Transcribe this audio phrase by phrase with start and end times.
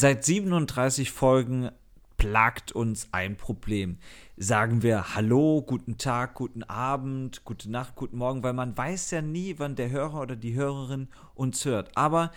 [0.00, 1.72] Seit 37 Folgen
[2.18, 3.98] plagt uns ein Problem.
[4.36, 9.22] Sagen wir Hallo, guten Tag, guten Abend, gute Nacht, guten Morgen, weil man weiß ja
[9.22, 11.96] nie, wann der Hörer oder die Hörerin uns hört.
[11.96, 12.30] Aber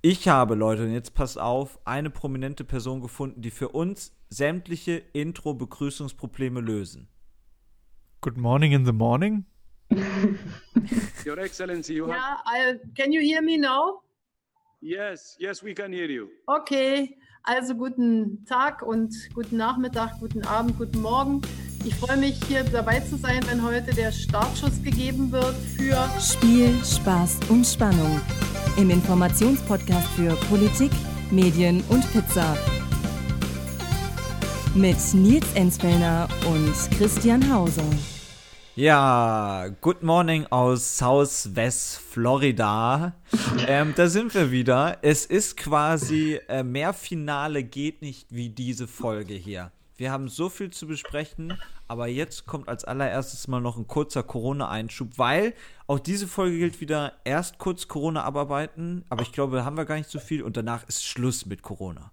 [0.00, 5.02] ich habe, Leute, und jetzt passt auf, eine prominente Person gefunden, die für uns sämtliche
[5.12, 7.08] Intro-Begrüßungsprobleme lösen.
[8.20, 9.44] Good morning in the morning?
[11.26, 12.14] Your Excellency, you have.
[12.14, 14.02] Yeah, I, can you hear me now?
[14.80, 16.28] Yes, yes, we can hear you.
[16.46, 21.42] Okay, also guten Tag und guten Nachmittag, guten Abend, guten Morgen.
[21.84, 26.72] Ich freue mich, hier dabei zu sein, wenn heute der Startschuss gegeben wird für Spiel,
[26.84, 28.20] Spaß und Spannung.
[28.76, 30.92] Im Informationspodcast für Politik,
[31.32, 32.56] Medien und Pizza.
[34.74, 37.82] Mit Nils Enzfellner und Christian Hauser.
[38.78, 43.12] Ja, good morning aus Southwest Florida.
[43.66, 44.98] Ähm, da sind wir wieder.
[45.02, 49.72] Es ist quasi äh, mehr Finale geht nicht wie diese Folge hier.
[49.96, 54.22] Wir haben so viel zu besprechen, aber jetzt kommt als allererstes mal noch ein kurzer
[54.22, 55.54] Corona-Einschub, weil
[55.88, 59.86] auch diese Folge gilt wieder erst kurz Corona abarbeiten, aber ich glaube, da haben wir
[59.86, 62.12] gar nicht so viel und danach ist Schluss mit Corona.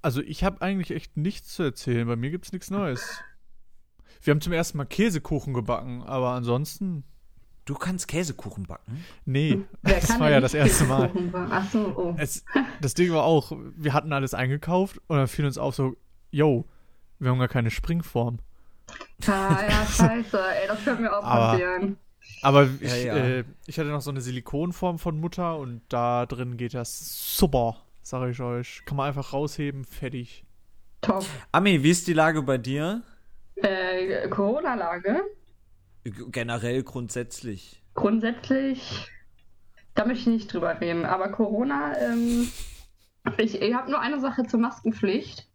[0.00, 2.08] Also ich habe eigentlich echt nichts zu erzählen.
[2.08, 3.22] Bei mir gibt es nichts Neues.
[4.22, 7.04] Wir haben zum ersten Mal Käsekuchen gebacken, aber ansonsten.
[7.64, 9.04] Du kannst Käsekuchen backen?
[9.24, 11.02] Nee, Wer das kann war ja das erste Mal.
[11.08, 11.52] Käsekuchen backen?
[11.52, 12.14] Ach so, oh.
[12.18, 12.44] Es,
[12.80, 15.96] das Ding war auch, wir hatten alles eingekauft und dann fiel uns auf so,
[16.32, 16.66] yo,
[17.20, 18.38] wir haben gar keine Springform.
[19.26, 21.96] Ah, ja, scheiße, ey, das könnte mir auch Aber- passieren.
[22.42, 23.16] Aber ich, Ja, ja.
[23.16, 27.76] Äh, ich hatte noch so eine Silikonform von Mutter und da drin geht das super,
[28.02, 28.82] sage ich euch.
[28.86, 30.44] Kann man einfach rausheben, fertig.
[31.00, 31.24] Top.
[31.52, 33.02] Ami, wie ist die Lage bei dir?
[33.62, 35.22] Äh, Corona-Lage?
[36.04, 37.82] Generell grundsätzlich.
[37.94, 39.08] Grundsätzlich,
[39.94, 42.48] da möchte ich nicht drüber reden, aber Corona, ähm,
[43.38, 45.48] ich, ich habe nur eine Sache zur Maskenpflicht.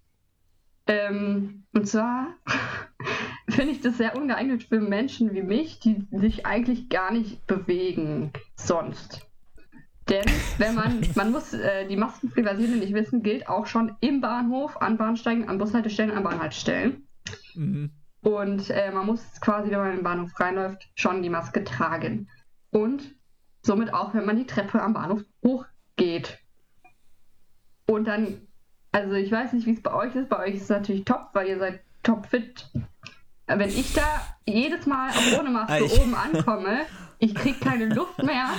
[0.88, 2.36] Ähm, und zwar
[3.50, 8.32] finde ich das sehr ungeeignet für Menschen wie mich, die sich eigentlich gar nicht bewegen
[8.56, 9.28] sonst.
[10.10, 10.26] Denn
[10.58, 14.22] wenn man, man muss äh, die Maskenpflicht, weil Sie nicht wissen, gilt auch schon im
[14.22, 17.07] Bahnhof, an Bahnsteigen, an Bushaltestellen, an Bahnhaltestellen.
[17.56, 17.92] Mhm.
[18.22, 22.28] Und äh, man muss quasi, wenn man den Bahnhof reinläuft, schon die Maske tragen.
[22.72, 23.16] Und
[23.62, 26.40] somit auch, wenn man die Treppe am Bahnhof hochgeht.
[27.86, 28.42] Und dann,
[28.92, 30.30] also ich weiß nicht, wie es bei euch ist.
[30.30, 32.70] Bei euch ist es natürlich top, weil ihr seid topfit.
[33.46, 34.04] Wenn ich da
[34.46, 36.82] jedes Mal auch ohne Maske Ich- oben ankomme,
[37.20, 38.50] ich krieg keine Luft mehr.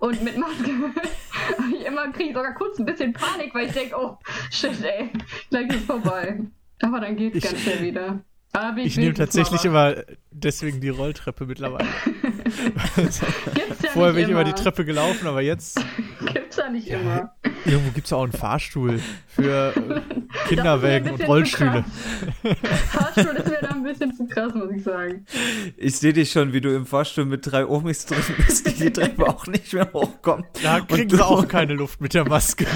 [0.00, 0.70] Und mit Maske
[1.74, 4.16] ich immer kriege ich sogar kurz ein bisschen Panik, weil ich denke, oh
[4.50, 5.10] shit, ey,
[5.50, 6.40] gleich ist vorbei.
[6.82, 8.20] Aber dann geht's Ich- ganz schnell wieder.
[8.76, 11.86] Ich nehme tatsächlich mal immer deswegen die Rolltreppe mittlerweile.
[12.96, 13.20] Gibt's
[13.82, 14.52] ja Vorher bin ich immer die.
[14.54, 15.78] Treppe gelaufen, aber jetzt
[16.32, 17.34] Gibt's ja nicht immer.
[17.66, 20.00] irgendwo gibt es auch einen Fahrstuhl für äh,
[20.48, 21.84] Kinderwägen und Rollstühle.
[22.90, 25.26] Fahrstuhl ist mir da ein bisschen zu krass, muss ich sagen.
[25.76, 28.92] Ich sehe dich schon, wie du im Fahrstuhl mit drei Omis drin bist, die die
[28.92, 30.46] Treppe auch nicht mehr hochkommt.
[30.62, 32.66] Da Und kriegen du- sie auch keine Luft mit der Maske.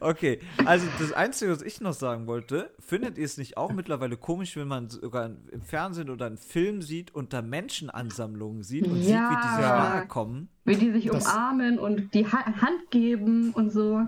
[0.00, 4.16] Okay, also das Einzige, was ich noch sagen wollte, findet ihr es nicht auch mittlerweile
[4.16, 8.94] komisch, wenn man sogar im Fernsehen oder einen Film sieht und da Menschenansammlungen sieht und
[9.02, 9.78] sieht, wie die sich Ja.
[9.94, 10.48] nahe kommen?
[10.64, 14.00] Wie die sich Das- umarmen und die ha Hand geben und so.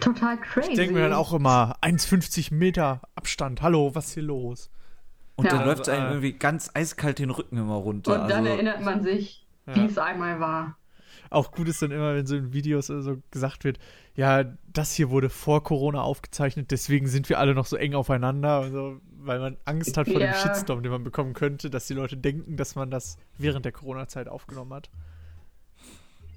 [0.00, 0.70] Total crazy.
[0.70, 3.62] Ich denke mir dann auch immer, 1,50 Meter Abstand.
[3.62, 4.70] Hallo, was ist hier los?
[5.34, 5.56] Und Ja.
[5.56, 6.08] dann läuft es einem Äh.
[6.10, 8.12] irgendwie ganz eiskalt den Rücken immer runter.
[8.22, 9.74] Und dann also, erinnert man sich, Ja.
[9.74, 10.76] wie es einmal war.
[11.32, 13.78] Auch gut ist dann immer, wenn so in Videos oder so gesagt wird,
[14.14, 18.50] ja, das hier wurde vor Corona aufgezeichnet, deswegen sind wir alle noch so eng aufeinander,
[18.60, 20.34] also, weil man Angst hat vor dem Ja.
[20.34, 24.28] Shitstorm, den man bekommen könnte, dass die Leute denken, dass man das während der Corona-Zeit
[24.28, 24.90] aufgenommen hat.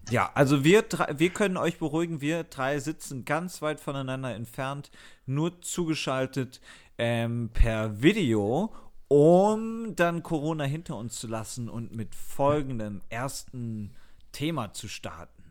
[0.10, 4.92] Ja, also wir, drei, wir können euch beruhigen, wir drei sitzen ganz weit voneinander entfernt,
[5.26, 6.62] nur zugeschaltet
[6.98, 8.72] ähm, per Video,
[9.10, 13.92] um dann Corona hinter uns zu lassen und mit folgendem ersten
[14.36, 15.44] Thema zu starten.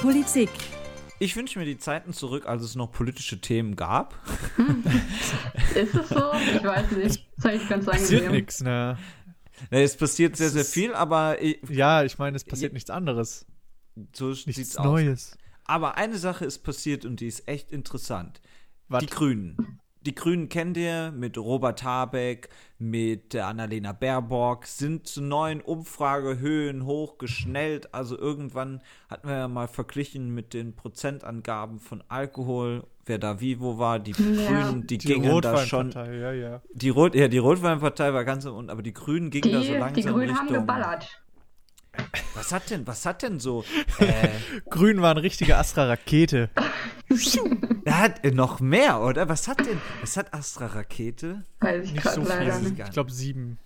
[0.00, 0.48] Politik,
[1.18, 4.14] Ich wünsche mir die Zeiten zurück, als es noch politische Themen gab.
[5.74, 6.32] Ist es so?
[6.54, 7.26] Ich weiß nicht.
[7.36, 8.32] Das habe ich ganz Passiert angenehm.
[8.40, 8.98] nichts, ne?
[9.70, 12.88] Ne, Es passiert sehr, Es sehr viel, aber ich, Ja, ich meine, es passiert nichts
[12.90, 13.44] anderes.
[14.14, 14.84] so Nichts sieht's aus.
[14.86, 15.38] Neues.
[15.66, 18.40] Aber eine Sache ist passiert und die ist echt interessant.
[18.88, 19.00] Was?
[19.00, 19.80] Die Grünen.
[20.06, 27.94] Die Grünen kennt ihr mit Robert Habeck, mit Annalena Baerbock, sind zu neuen Umfragehöhen hochgeschnellt.
[27.94, 33.60] Also irgendwann hatten wir ja mal verglichen mit den Prozentangaben von Alkohol, wer da wie
[33.60, 33.98] wo war.
[33.98, 35.86] Die Grünen, die, Die gingen da schon.
[35.86, 36.62] Rotweinpartei, ja, ja.
[36.74, 39.78] Die Rot, ja, die Rotweinpartei war ganz unten, aber die Grünen gingen da so Die,
[39.78, 41.23] langsam die Grünen haben geballert.
[42.34, 43.64] Was hat denn, was hat denn so?
[43.98, 44.28] Äh,
[44.70, 46.50] Grün war eine richtige Astra-Rakete.
[47.84, 49.28] er hat äh, noch mehr, oder?
[49.28, 51.44] Was hat denn, was hat Astra Rakete?
[51.60, 52.70] Weiß ich Nicht so leider viel.
[52.70, 52.80] nicht.
[52.80, 53.58] Ich glaube sieben.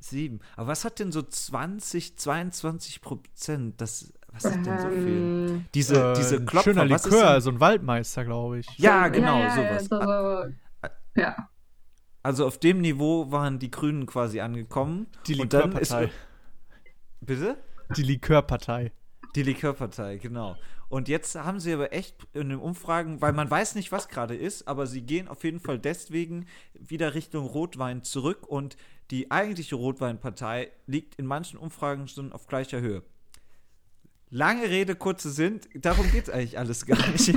[0.00, 0.40] Sieben.
[0.56, 3.80] Aber was hat denn so 20, 22 Prozent?
[3.80, 4.98] Das, was ist denn so viel?
[5.06, 8.66] Ähm, Diese, Äh, diese ein Klopfer, schöner was ist Likör, so ein Waldmeister, glaube ich.
[8.78, 9.84] Ja, genau, ja, ja, sowas.
[9.84, 11.48] So, so, ja.
[12.24, 15.06] Also auf dem Niveau waren die Grünen quasi angekommen.
[15.26, 16.12] Die Und dann ist, Likörpartei.
[17.20, 17.56] bitte?
[17.96, 18.92] Die Likörpartei.
[19.34, 20.56] Die Likörpartei, genau.
[20.88, 24.34] Und jetzt haben sie aber echt in den Umfragen, weil man weiß nicht, was gerade
[24.34, 28.76] ist, aber sie gehen auf jeden Fall deswegen wieder Richtung Rotwein zurück und
[29.10, 33.02] die eigentliche Rotweinpartei liegt in manchen Umfragen schon auf gleicher Höhe.
[34.28, 37.34] Lange Rede, kurze Sinn, darum geht es eigentlich alles gar nicht.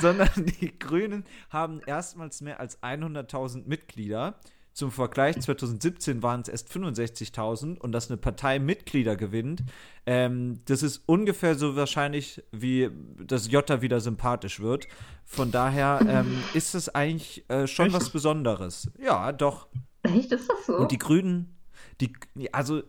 [0.00, 0.30] Sondern
[0.60, 4.38] die Grünen haben erstmals mehr als 100.000 Mitglieder.
[4.78, 9.64] Zum Vergleich, 2017 waren es erst 65.000 und dass eine Partei Mitglieder gewinnt,
[10.06, 12.88] ähm, das ist ungefähr so wahrscheinlich, wie
[13.26, 14.86] das Jota wieder sympathisch wird.
[15.24, 17.96] Von daher ähm, ist es eigentlich äh, schon Echt?
[17.96, 18.88] was Besonderes.
[19.02, 19.66] Ja, doch.
[20.04, 20.76] Echt, ist das so?
[20.76, 21.56] Und die Grünen,
[22.00, 22.12] die,
[22.52, 22.82] also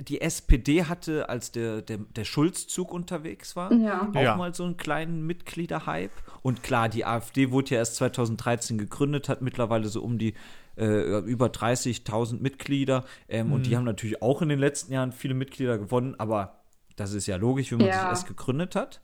[0.00, 4.08] die SPD hatte, als der, der, der Schulzzug unterwegs war, Ja.
[4.12, 4.34] auch Ja.
[4.36, 6.10] mal so einen kleinen Mitgliederhype.
[6.42, 10.34] Und klar, die AfD wurde ja erst 2013 gegründet, hat mittlerweile so um die
[10.78, 13.04] äh, über 30.000 Mitglieder.
[13.28, 16.60] Ähm, Und die haben natürlich auch in den letzten Jahren viele Mitglieder gewonnen, aber
[16.96, 18.00] das ist ja logisch, wenn man Ja.
[18.00, 19.00] sich erst gegründet hat.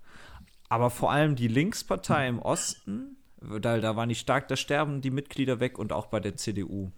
[0.69, 3.17] Aber vor allem die Linkspartei im Osten,
[3.61, 6.91] da, da waren die stark, da sterben die Mitglieder weg und auch bei der CDU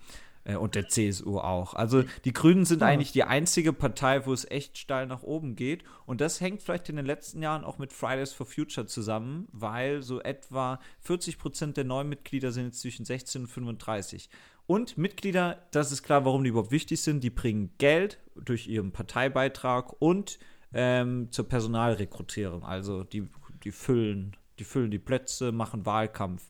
[0.45, 1.75] äh, und der CSU auch.
[1.75, 5.83] Also die Grünen sind eigentlich die einzige Partei, wo es echt steil nach oben geht.
[6.07, 10.03] Und das hängt vielleicht in den letzten Jahren auch mit Fridays for Future zusammen, weil
[10.03, 14.31] so etwa 40 Prozent der neuen Mitglieder sind jetzt zwischen 16 und 35.
[14.67, 18.93] Und Mitglieder, das ist klar, warum die überhaupt wichtig sind, die bringen Geld durch ihren
[18.93, 20.39] Parteibeitrag und
[20.73, 22.65] ähm, zur Personalrekrutierung.
[22.65, 23.29] Also die,
[23.63, 26.43] die füllen, die füllen die Plätze, machen Wahlkampf.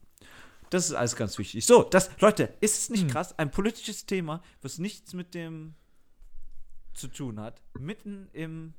[0.70, 1.64] Das ist alles ganz wichtig.
[1.64, 3.38] So, das, Leute, ist es nicht krass?
[3.38, 5.74] Ein politisches Thema, was nichts mit dem
[6.92, 8.74] zu tun hat, mitten in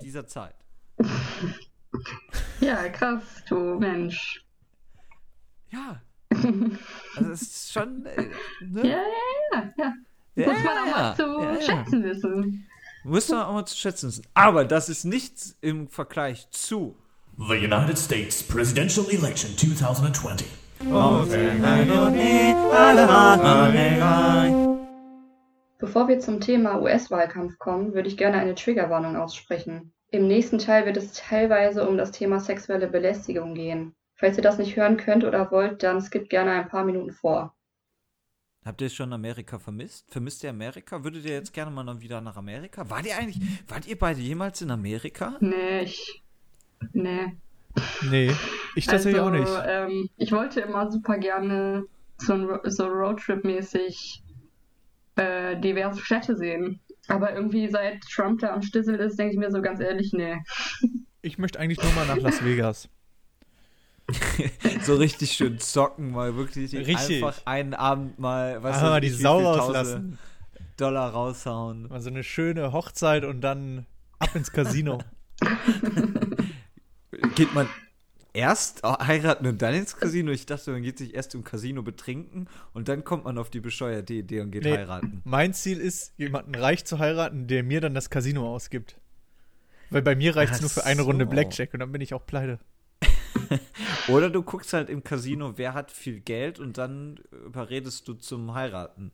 [0.00, 0.54] dieser Zeit.
[2.60, 4.44] ja, krass, du Mensch.
[5.70, 6.00] Ja.
[7.16, 8.06] Also es ist schon.
[8.06, 8.28] Äh,
[8.60, 8.88] Ja, ne?
[8.88, 9.02] ja,
[9.52, 9.94] ja, ja.
[10.34, 11.60] Ja, Muss man auch ja, mal zu ja, ja.
[11.62, 12.68] schätzen wissen.
[13.02, 14.26] Muss man auch mal zu schätzen wissen.
[14.34, 16.96] Aber das ist nichts im Vergleich zu.
[17.38, 20.46] The United States presidential election 2020.
[25.78, 29.92] Bevor wir zum Thema US-Wahlkampf kommen, würde ich gerne eine Triggerwarnung aussprechen.
[30.10, 33.94] Im nächsten Teil wird es teilweise um das Thema sexuelle Belästigung gehen.
[34.18, 37.54] Falls ihr das nicht hören könnt oder wollt, dann skippt gerne ein paar Minuten vor.
[38.64, 40.10] Habt ihr schon Amerika vermisst?
[40.10, 41.02] Vermisst ihr Amerika?
[41.04, 42.90] Würdet ihr jetzt gerne mal noch wieder nach Amerika?
[42.90, 45.36] Wart ihr eigentlich, wart ihr beide jemals in Amerika?
[45.40, 46.22] Nee, ich.
[46.92, 47.36] Nee.
[48.10, 48.32] Nee,
[48.74, 49.64] ich tatsächlich also, auch nicht.
[49.66, 51.84] Ähm, ich wollte immer super gerne
[52.16, 54.22] so, so Roadtrip-mäßig
[55.16, 56.80] äh, diverse Städte sehen.
[57.06, 60.38] Aber irgendwie seit Trump da am Stissel ist, denke ich mir so ganz ehrlich, nee.
[61.22, 62.88] Ich möchte eigentlich nur mal nach Las Vegas.
[64.82, 67.22] so richtig schön zocken, mal wirklich Richtig.
[67.22, 70.18] einfach einen Abend mal, was weiß mal die Sau rauslassen.
[70.76, 71.88] Dollar raushauen.
[71.88, 73.86] Mal so eine schöne Hochzeit und dann
[74.18, 75.00] ab ins Casino.
[77.34, 77.68] Geht man
[78.32, 80.30] erst heiraten und dann ins Casino?
[80.30, 83.60] Ich dachte, man geht sich erst im Casino betrinken und dann kommt man auf die
[83.60, 85.20] bescheuerte Idee und geht Nee, heiraten.
[85.24, 88.96] Mein Ziel ist, jemanden reich zu heiraten, der mir dann das Casino ausgibt.
[89.90, 91.30] Weil bei mir reicht es nur für eine Runde so.
[91.30, 92.58] Blackjack und dann bin ich auch pleite.
[94.08, 98.54] Oder du guckst halt im Casino, wer hat viel Geld und dann überredest du zum
[98.54, 99.12] Heiraten.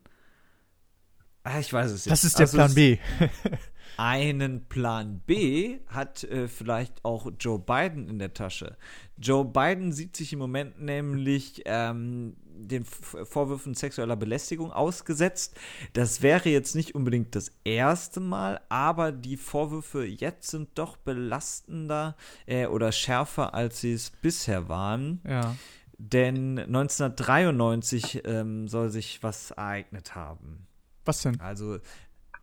[1.45, 2.13] Ah, ich weiß es nicht.
[2.13, 2.99] Das ist der Also Plan B.
[3.97, 8.77] Einen Plan B hat äh, vielleicht auch Joe Biden in der Tasche.
[9.19, 15.57] Joe Biden sieht sich im Moment nämlich ähm, den Vorwürfen sexueller Belästigung ausgesetzt.
[15.93, 22.17] Das wäre jetzt nicht unbedingt das erste Mal, aber die Vorwürfe jetzt sind doch belastender
[22.47, 25.21] äh, oder schärfer, als sie es bisher waren.
[25.29, 25.55] Ja.
[25.99, 30.67] Denn 1993 ähm, soll sich was ereignet haben.
[31.05, 31.41] Was denn?
[31.41, 31.79] Also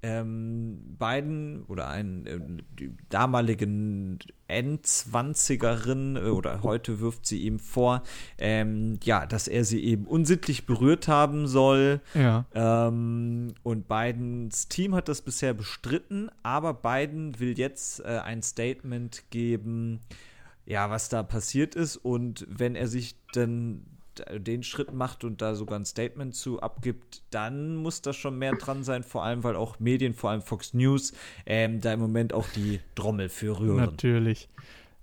[0.03, 2.39] ähm, Biden oder ein äh,
[3.09, 4.17] damaligen
[4.49, 8.01] N20erin äh, oder heute wirft sie ihm vor,
[8.39, 12.01] ähm, ja, dass er sie eben unsittlich berührt haben soll.
[12.15, 12.45] Ja.
[12.53, 19.25] Ähm, und Bidens Team hat das bisher bestritten, aber Biden will jetzt äh, ein Statement
[19.29, 19.99] geben,
[20.65, 23.85] ja, was da passiert ist und wenn er sich dann
[24.37, 28.53] den Schritt macht und da sogar ein Statement zu abgibt, dann muss da schon mehr
[28.53, 31.13] dran sein, vor allem, weil auch Medien, vor allem Fox News,
[31.45, 33.77] ähm, da im Moment auch die Trommel für rühren.
[33.77, 34.49] Natürlich.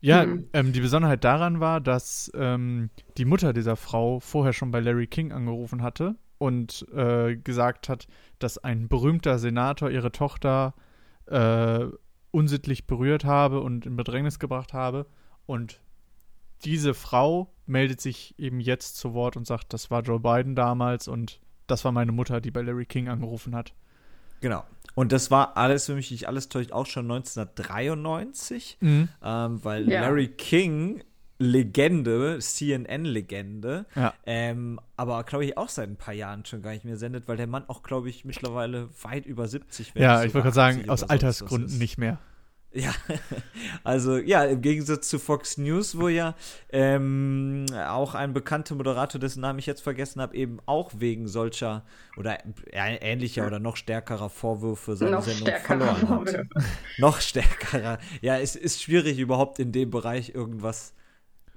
[0.00, 4.81] Ja, ähm, die Besonderheit daran war, dass ähm, die Mutter dieser Frau vorher schon bei
[4.81, 8.07] Larry King angerufen hatte und äh, gesagt hat,
[8.38, 10.75] dass ein berühmter Senator ihre Tochter
[11.27, 11.87] äh,
[12.31, 15.07] unsittlich berührt habe und in Bedrängnis gebracht habe.
[15.47, 15.81] Und
[16.65, 21.07] diese Frau meldet sich eben jetzt zu Wort und sagt, das war Joe Biden damals
[21.09, 23.75] und das war meine Mutter, die bei Larry King angerufen hat.
[24.41, 24.65] Genau.
[24.95, 30.00] Und das war alles, wenn mich nicht alles täuscht, auch schon 1993, ähm, weil Ja.
[30.03, 31.03] Larry King,
[31.41, 34.12] Legende, CNN-Legende, Ja.
[34.27, 37.37] ähm, aber glaube ich auch seit ein paar Jahren schon gar nicht mehr sendet, weil
[37.37, 40.05] der Mann auch, glaube ich, mittlerweile weit über 70 wäre.
[40.05, 42.19] Ja, ich wollte gerade sagen, aus Altersgründen nicht mehr.
[42.73, 42.93] Ja,
[43.85, 46.35] also ja, im Gegensatz zu Fox News, wo ja
[46.71, 51.85] ähm, auch ein bekannter Moderator, dessen Namen ich jetzt vergessen habe, eben auch wegen solcher
[52.19, 52.39] oder
[52.73, 56.07] ähnlicher oder noch stärkerer Vorwürfe seine Noch Sendung verloren hat.
[56.09, 56.49] Vorwürfe.
[56.99, 57.99] Noch stärkerer.
[58.21, 60.93] Ja, es ist schwierig überhaupt in dem Bereich irgendwas.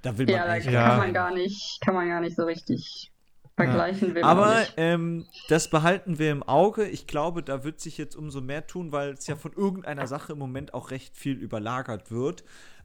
[0.03, 0.97] Da will man Ja, da eigentlich kann Ja.
[0.97, 3.11] man gar nicht, kann man gar nicht so richtig
[3.55, 4.15] vergleichen.
[4.15, 4.73] will man Aber nicht.
[4.77, 6.87] ähm, das behalten wir im Auge.
[6.87, 10.33] Ich glaube, da wird sich jetzt umso mehr tun, weil es ja von irgendeiner Sache
[10.33, 12.43] im Moment auch recht viel überlagert wird.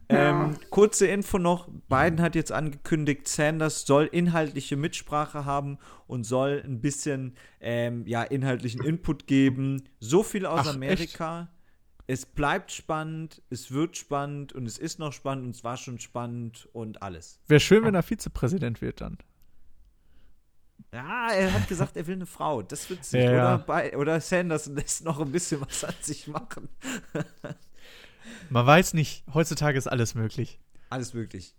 [0.09, 6.63] Ähm, kurze Info noch: Biden hat jetzt angekündigt, Sanders soll inhaltliche Mitsprache haben und soll
[6.65, 9.83] ein bisschen ähm, ja, inhaltlichen Input geben.
[9.99, 11.49] So viel aus Ach, Amerika.
[12.09, 15.99] Es bleibt spannend, es wird spannend und es ist noch spannend und es war schon
[15.99, 17.41] spannend und alles.
[17.49, 19.17] Wäre schön, wenn er Vizepräsident wird dann.
[20.93, 22.61] Ja, er hat gesagt, er will eine Frau.
[22.61, 23.21] Das wird sich.
[23.23, 23.55] Ja, ja.
[23.55, 26.69] Oder, bei, oder Sanders lässt noch ein bisschen was an sich machen.
[28.49, 30.59] Man weiß nicht, heutzutage ist alles möglich.
[30.89, 31.53] Alles möglich.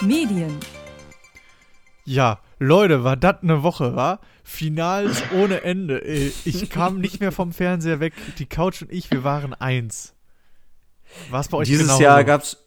[0.00, 0.58] Medien,
[2.04, 4.20] Ja, Leute, war das eine Woche, war?
[4.42, 6.00] Finals ohne Ende.
[6.00, 8.12] Ich kam nicht mehr vom Fernseher weg.
[8.38, 10.14] Die Couch und ich, wir waren eins.
[11.30, 12.02] War es bei euch Dieses genauso?
[12.02, 12.58] Jahr gab's.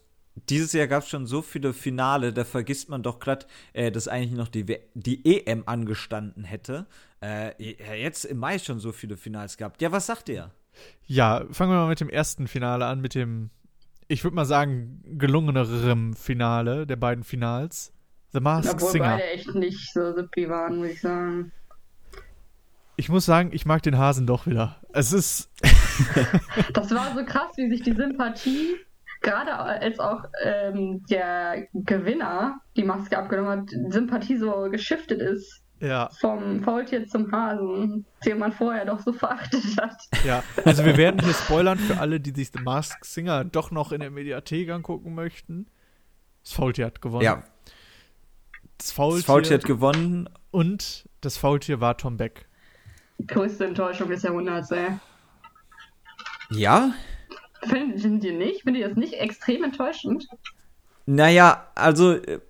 [0.48, 4.08] Dieses Jahr gab es schon so viele Finale, da vergisst man doch glatt, äh, dass
[4.08, 6.86] eigentlich noch die, W- die EM angestanden hätte.
[7.22, 7.52] Äh,
[8.00, 9.80] jetzt im Mai schon so viele Finals gehabt.
[9.82, 10.50] Ja, was sagt ihr?
[11.06, 13.50] Ja, fangen wir mal mit dem ersten Finale an, mit dem,
[14.06, 17.92] ich würde mal sagen, gelungenerem Finale der beiden Finals.
[18.32, 19.04] The Masked Obwohl Singer.
[19.16, 21.50] beide echt nicht so sippy waren, muss ich sagen.
[22.96, 24.76] Ich muss sagen, ich mag den Hasen doch wieder.
[24.92, 25.50] Es ist,
[26.74, 28.76] Das war so krass, wie sich die Sympathie,
[29.22, 36.10] gerade als auch ähm, der Gewinner die Maske abgenommen hat, Sympathie so geschiftet ist ja,
[36.20, 39.96] vom Faultier zum Hasen, den man vorher doch so verachtet hat.
[40.24, 40.42] ja.
[40.64, 44.00] Also wir werden hier spoilern für alle, die sich The Masked Singer doch noch in
[44.00, 45.66] der Mediathek angucken möchten.
[46.42, 47.24] Das Faultier hat gewonnen.
[47.24, 47.42] Ja,
[48.78, 50.28] Das Faultier, das Faultier hat gewonnen.
[50.50, 52.48] und das Faultier war Tom Beck.
[53.26, 54.98] Größte Enttäuschung des Jahrhunderts, ey.
[56.50, 56.92] Ja,
[57.62, 58.62] Finden die nicht?
[58.62, 60.28] Finden die das nicht extrem enttäuschend?
[61.06, 62.40] Naja, also äh,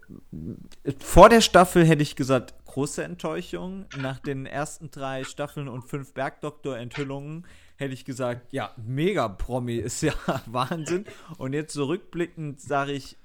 [0.98, 3.86] vor der Staffel hätte ich gesagt, große Enttäuschung.
[3.96, 7.46] Nach den ersten drei Staffeln und fünf Bergdoktor-Enthüllungen
[7.76, 10.12] hätte ich gesagt, ja, mega Promi ist ja
[10.46, 11.04] Wahnsinn.
[11.38, 13.16] Und jetzt zurückblickend sage ich,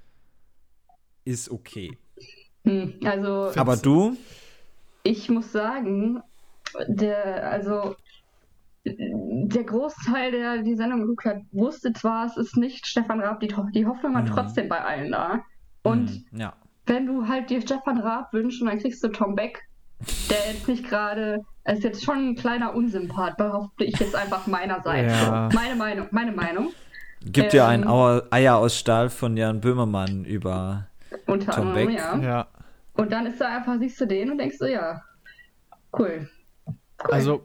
[1.24, 1.96] ist okay.
[2.64, 4.16] Hm, also, Aber du?
[5.02, 6.22] ich muss sagen,
[6.86, 7.96] der, also,
[8.86, 13.52] der Großteil, der die Sendung geguckt hat, wusste zwar, es ist nicht Stefan Raab, die,
[13.74, 14.26] die Hoffnung war Mhm.
[14.26, 15.40] trotzdem bei allen da.
[15.82, 16.52] Und Hm, ja.
[16.86, 19.62] wenn du halt dir Stefan Raab wünschst, dann kriegst du Tom Beck,
[20.30, 24.46] der jetzt nicht gerade, er ist jetzt schon ein kleiner Unsympath, behaupte ich jetzt einfach
[24.46, 25.12] meinerseits.
[25.12, 25.48] Ja.
[25.50, 26.72] So, meine Meinung, meine Meinung.
[27.24, 27.88] Gibt ja ein Ähm.
[27.88, 30.88] Auer- Eier aus Stahl von Jan Böhmermann über.
[31.26, 31.96] Unter Tom anderem, Beck.
[31.96, 32.18] ja.
[32.18, 32.46] Ja.
[32.94, 35.00] Und dann ist da einfach, siehst du den und denkst du, ja,
[35.98, 36.28] cool.
[36.68, 36.78] cool.
[37.10, 37.42] Also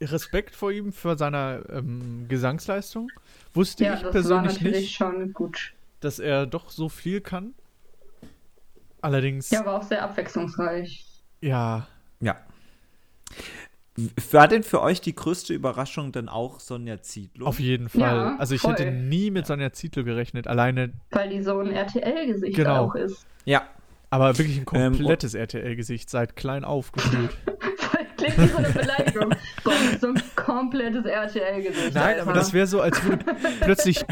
[0.00, 3.10] Respekt vor ihm für seine ähm, Gesangsleistung.
[3.54, 5.72] Wusste ja, ich persönlich nicht, schon gut.
[6.00, 7.54] dass er doch so viel kann.
[9.00, 11.04] Allerdings, Ja, ja, war auch sehr abwechslungsreich.
[11.40, 11.86] Ja.
[14.30, 17.46] War denn für euch die größte Überraschung dann auch Sonja Zietlow?
[17.46, 18.00] auf jeden Fall.
[18.00, 18.72] Ja, also ich voll.
[18.74, 20.46] hätte nie mit Sonja Zietlow gerechnet.
[20.46, 22.84] Alleine, Weil die so ein RTL-Gesicht Genau.
[22.86, 23.26] auch ist.
[23.44, 23.66] Ja,
[24.10, 27.36] aber wirklich ein Ähm, komplettes RTL-Gesicht, seit klein auf gefühlt.
[28.18, 29.30] Klingt wie so eine Beleidigung.
[29.64, 31.94] Boah, das ist so ein komplettes RTL-Gesicht.
[31.94, 32.22] Nein, Alter.
[32.22, 33.24] aber das wäre so, als würde
[33.60, 34.04] plötzlich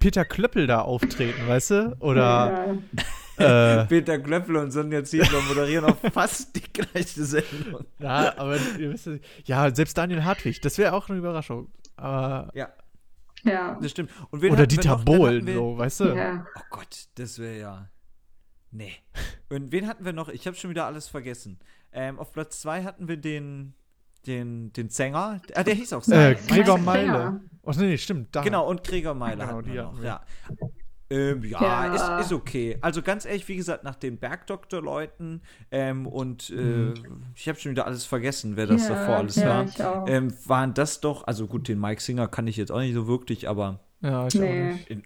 [0.00, 1.96] Peter Klöppel da auftreten, weißt du?
[2.00, 2.76] Oder
[3.36, 7.84] äh, Peter Klöppel und Sonja Zietlow moderieren auch fast die gleiche Sendung.
[7.98, 9.08] ja, aber ihr wisst,
[9.44, 11.70] ja, selbst Daniel Hartwig, das wäre auch eine Überraschung.
[11.96, 12.68] Aber Ja,
[13.44, 13.78] Ja.
[13.80, 14.10] das stimmt.
[14.30, 16.04] Oder hatten Dieter Bohlen, so, weißt du?
[16.16, 16.46] ja.
[16.56, 17.88] Oh Gott, das wäre ja.
[18.72, 18.92] Nee.
[19.48, 20.28] Und wen hatten wir noch?
[20.28, 21.58] Ich habe schon wieder alles vergessen.
[21.92, 23.74] Ähm, auf Platz 2 hatten wir den,
[24.26, 25.40] den, den Sänger.
[25.54, 26.34] Ah, der hieß auch Äh, Sänger.
[26.34, 27.12] Gregor Mike Singer.
[27.30, 27.40] Meile.
[27.62, 28.28] Oh, nee, stimmt.
[28.34, 28.42] Da.
[28.42, 30.08] Genau, und Gregor Meiler Genau, hatten die wir hatten noch, wir.
[30.08, 30.24] ja.
[31.12, 31.60] Ähm, ja,
[31.96, 32.18] Ja.
[32.20, 32.78] Ist, ist okay.
[32.82, 35.42] Also ganz ehrlich, wie gesagt, nach den Bergdoktor-Leuten
[35.72, 36.92] ähm, und äh,
[37.34, 40.06] ich habe schon wieder alles vergessen, wer das Ja, davor alles ja, war, ich auch.
[40.08, 43.08] ähm, waren das doch, also gut, den Mike Singer kann ich jetzt auch nicht so
[43.08, 44.72] wirklich, aber Ja, ich auch Nee.
[44.74, 44.88] nicht.
[44.88, 45.02] in,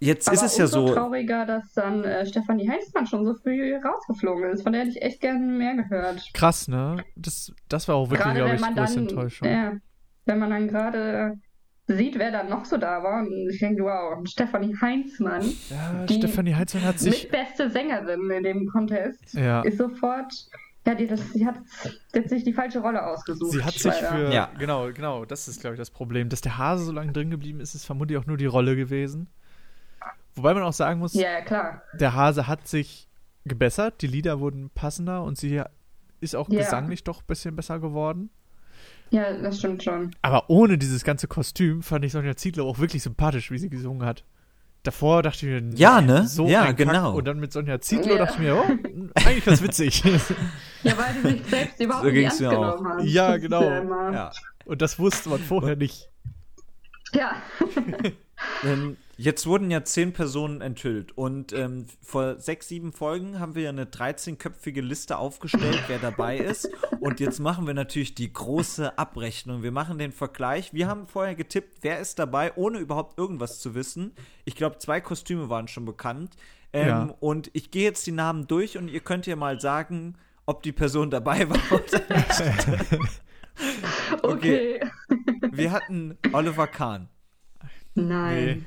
[0.00, 3.74] jetzt Aber ist es ja so, trauriger, dass dann äh, Stefanie Heinzmann schon so früh
[3.76, 4.62] rausgeflogen ist.
[4.62, 6.22] Von der hätte ich echt gerne mehr gehört.
[6.34, 7.04] Krass, ne?
[7.16, 9.48] Das, das war auch wirklich, glaube ich, man große dann, Enttäuschung.
[9.48, 9.72] ja,
[10.26, 11.38] wenn man dann gerade
[11.86, 13.20] sieht, wer dann noch so da war.
[13.22, 17.24] Und ich denke, wow, Stefanie Heinzmann, Ja, Die Stefanie Heitzmann hat sich.
[17.24, 19.60] mitbeste Sängerin in dem Contest, Ja.
[19.62, 20.32] ist sofort,
[20.86, 21.56] ja, die, das, die, hat,
[22.14, 23.52] die hat sich die falsche Rolle ausgesucht.
[23.52, 24.08] Sie hat sich leider.
[24.12, 24.32] für.
[24.32, 24.50] Ja.
[24.58, 25.24] Genau, genau.
[25.26, 26.28] Das ist, glaube ich, das Problem.
[26.30, 29.28] Dass der Hase so lange drin geblieben ist, ist vermutlich auch nur die Rolle gewesen.
[30.36, 31.82] Wobei man auch sagen muss, Ja, klar.
[31.94, 33.08] der Hase hat sich
[33.44, 34.02] gebessert.
[34.02, 35.62] Die Lieder wurden passender und sie
[36.20, 36.60] ist auch Ja.
[36.60, 38.30] gesanglich doch ein bisschen besser geworden.
[39.10, 40.10] Ja, das stimmt schon.
[40.22, 44.04] Aber ohne dieses ganze Kostüm fand ich Sonja Zietlow auch wirklich sympathisch, wie sie gesungen
[44.06, 44.24] hat.
[44.82, 46.26] Davor dachte ich mir, Ja, ne?
[46.26, 46.76] so Ja, ein Kack.
[46.78, 47.14] genau.
[47.16, 48.18] Und dann mit Sonja Zietlow Ja.
[48.18, 48.64] dachte ich mir, oh,
[49.26, 50.02] eigentlich ganz witzig.
[50.82, 52.76] Ja, weil die sich selbst überhaupt So nicht ernst mir auch.
[52.76, 53.04] genommen hat.
[53.06, 53.62] Ja, genau.
[54.12, 54.30] ja.
[54.66, 56.10] Und das wusste man vorher nicht.
[57.12, 57.36] ja.
[58.64, 63.62] Ähm, jetzt wurden ja zehn Personen enthüllt und ähm, vor sechs, sieben Folgen haben wir
[63.62, 66.68] ja eine 13-köpfige Liste aufgestellt, wer dabei ist.
[67.00, 69.62] Und jetzt machen wir natürlich die große Abrechnung.
[69.62, 70.72] Wir machen den Vergleich.
[70.74, 74.12] Wir haben vorher getippt, wer ist dabei, ohne überhaupt irgendwas zu wissen.
[74.44, 76.36] Ich glaube, zwei Kostüme waren schon bekannt.
[76.72, 77.14] Ähm, Ja.
[77.20, 80.16] Und ich gehe jetzt die Namen durch und ihr könnt ja mal sagen,
[80.46, 83.00] ob die Person dabei war oder nicht.
[84.22, 84.80] Okay.
[85.52, 87.08] Wir hatten Oliver Kahn,
[87.94, 88.66] Nein.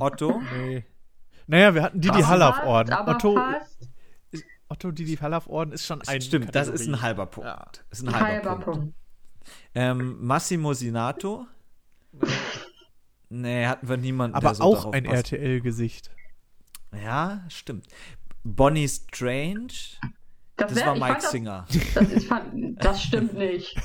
[0.00, 0.84] Otto, Nee.
[1.46, 2.92] Naja, wir hatten Didi Hallaf-Orden.
[3.08, 3.88] Otto, fast
[4.68, 6.20] Otto Didi Hallaf-Orden ist schon ein.
[6.20, 7.02] Stimmt, das ist ein Kategorie.
[7.02, 7.48] halber Punkt.
[7.48, 7.66] Ja.
[7.90, 8.78] Ist ein halber, halber Punkt.
[8.80, 8.94] Punkt.
[9.74, 11.46] Ähm, Massimo Sinato.
[13.30, 14.36] Nee, hatten wir niemanden.
[14.36, 15.04] Aber der so auch ein.
[15.06, 16.10] RTL-Gesicht.
[17.02, 17.86] Ja, stimmt.
[18.44, 19.68] Bonnie Strange.
[20.56, 21.66] Das wär- war Mike fand das- Singer.
[21.94, 22.30] Das, ist,
[22.78, 23.74] das stimmt nicht.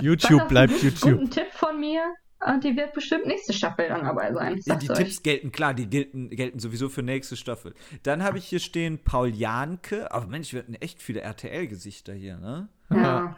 [0.00, 1.12] YouTube Das bleibt YouTube.
[1.18, 2.02] Guten Tipp von mir.
[2.44, 4.60] Und die wird bestimmt nächste Staffel dann dabei sein.
[4.64, 4.98] Ja, die euch.
[4.98, 7.74] Tipps gelten, klar, die gelten, gelten sowieso für nächste Staffel.
[8.02, 10.12] Dann habe ich hier stehen Paul Janke.
[10.12, 12.68] Aber Mensch, wir hatten echt viele RTL-Gesichter hier, ne?
[12.90, 13.36] Ja.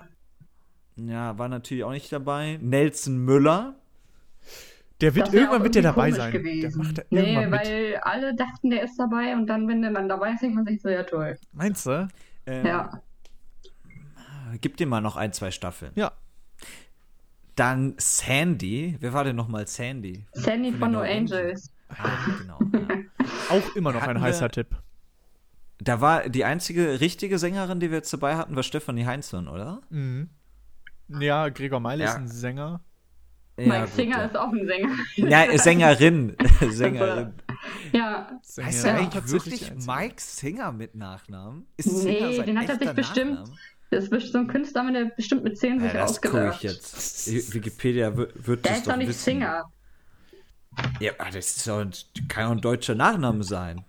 [0.97, 2.59] Ja, war natürlich auch nicht dabei.
[2.61, 3.77] Nelson Müller.
[5.01, 6.33] Der wird irgendwann der irgendwie dabei sein.
[6.33, 6.83] Der Gewesen.
[6.83, 7.61] macht da nee, irgendwann mit.
[7.61, 10.67] weil alle dachten, der ist dabei und dann, wenn der dann dabei ist, denkt man
[10.67, 11.39] sich so, ja toll.
[11.53, 12.09] Meinst du?
[12.47, 13.01] Ähm, Ja.
[14.61, 15.93] Gib dir mal noch ein, zwei Staffeln.
[15.95, 16.13] Ja.
[17.59, 18.97] Dann Sandy.
[19.01, 20.25] Wer war denn nochmal Sandy?
[20.33, 21.73] Sandy Von No Angels.
[21.88, 22.59] Ah, genau.
[22.73, 22.97] Ja.
[23.51, 24.77] Auch immer noch Hatten ein wir- heißer Tipp.
[25.79, 29.81] Da war die einzige richtige Sängerin, die wir jetzt dabei hatten, war Stefanie Heinzmann, oder?
[29.90, 30.29] Mhm.
[31.21, 32.11] Ja, Gregor Meile Ja.
[32.11, 32.81] ist ein Sänger.
[33.57, 34.25] Mike gut, Singer ja.
[34.27, 34.90] ist auch ein Sänger.
[35.16, 36.37] Ja, Sängerin.
[36.71, 37.33] Sängerin.
[37.92, 38.38] Ja.
[38.42, 38.68] Sänger.
[38.68, 39.87] Heißt er Ja, eigentlich tatsächlich wirklich.
[39.87, 41.66] Mike Singer mit Nachnamen?
[41.77, 43.57] Ist Nee, Singer den hat er sich bestimmt Nachname?
[43.90, 46.57] Das ist so ein Künstler, mit der bestimmt mit 10 sich Ja, das ausgedacht.
[46.64, 47.55] ich jetzt.
[47.55, 49.24] Wikipedia wird, Der das ist doch doch nicht wissen.
[49.24, 49.72] Singer.
[51.01, 51.92] Ja, das ist doch ein,
[52.29, 53.85] kann ja ein deutscher Nachname sein.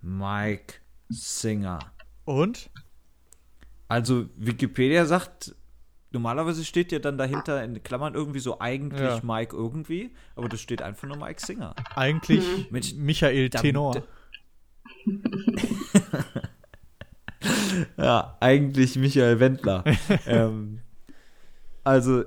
[0.00, 0.74] Mike
[1.10, 1.78] Singer.
[2.24, 2.70] Und?
[3.88, 5.54] Also Wikipedia sagt,
[6.10, 9.20] normalerweise steht ja dann dahinter in Klammern irgendwie so eigentlich Ja.
[9.22, 11.74] Mike irgendwie, aber das steht einfach nur Mike Singer.
[11.94, 14.02] Eigentlich Mensch, Michael Tenor.
[17.96, 19.84] Ja, eigentlich Michael Wendler.
[20.26, 20.80] ähm,
[21.84, 22.24] also,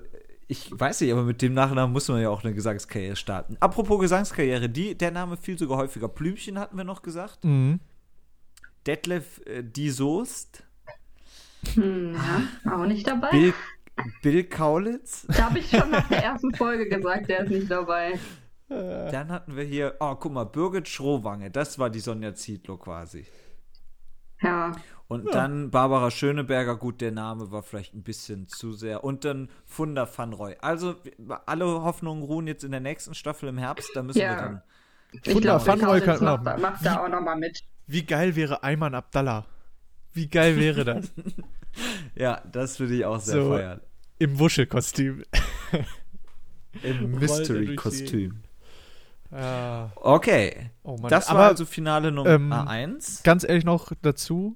[0.47, 3.57] ich weiß nicht, aber mit dem Nachnamen muss man ja auch eine Gesangskarriere starten.
[3.59, 6.07] Apropos Gesangskarriere, die, der Name fiel sogar häufiger.
[6.07, 7.43] Blümchen hatten wir noch gesagt.
[7.43, 7.79] Mhm.
[8.85, 10.63] Detlef äh, Die Soest.
[11.75, 13.29] Hm, ja, auch nicht dabei.
[13.31, 13.53] Bill,
[14.21, 15.25] Bill Kaulitz.
[15.27, 18.19] Da habe ich schon nach der ersten Folge gesagt, der ist nicht dabei.
[18.69, 21.51] Dann hatten wir hier, oh, guck mal, Birgit Schrowange.
[21.51, 23.25] Das war die Sonja Zietlow quasi.
[24.43, 24.71] Ja.
[25.07, 29.03] Und dann Barbara Schöneberger, gut, der Name war vielleicht ein bisschen zu sehr.
[29.03, 30.55] Und dann Funda van Roy.
[30.61, 30.95] Also,
[31.45, 33.91] alle Hoffnungen ruhen jetzt in der nächsten Staffel im Herbst.
[33.93, 34.35] Da müssen Ja.
[34.35, 34.61] wir dann.
[35.11, 37.59] Ich Wunder, glaube, Van Roy kann macht, noch- da- macht da auch nochmal mit.
[37.85, 39.45] Wie geil wäre Ayman Abdallah?
[40.13, 41.11] Wie geil wäre das?
[42.15, 43.49] Ja, das würde ich auch sehr So.
[43.49, 43.81] feiern.
[44.19, 45.23] Im Wuschelkostüm.
[46.83, 48.43] Im er Mystery-Kostüm.
[49.33, 49.91] Ja.
[49.95, 50.69] Okay.
[50.83, 51.09] Oh Mann.
[51.09, 53.23] das war Aber also Finale Nummer ähm, 1.
[53.23, 54.55] ganz ehrlich noch dazu,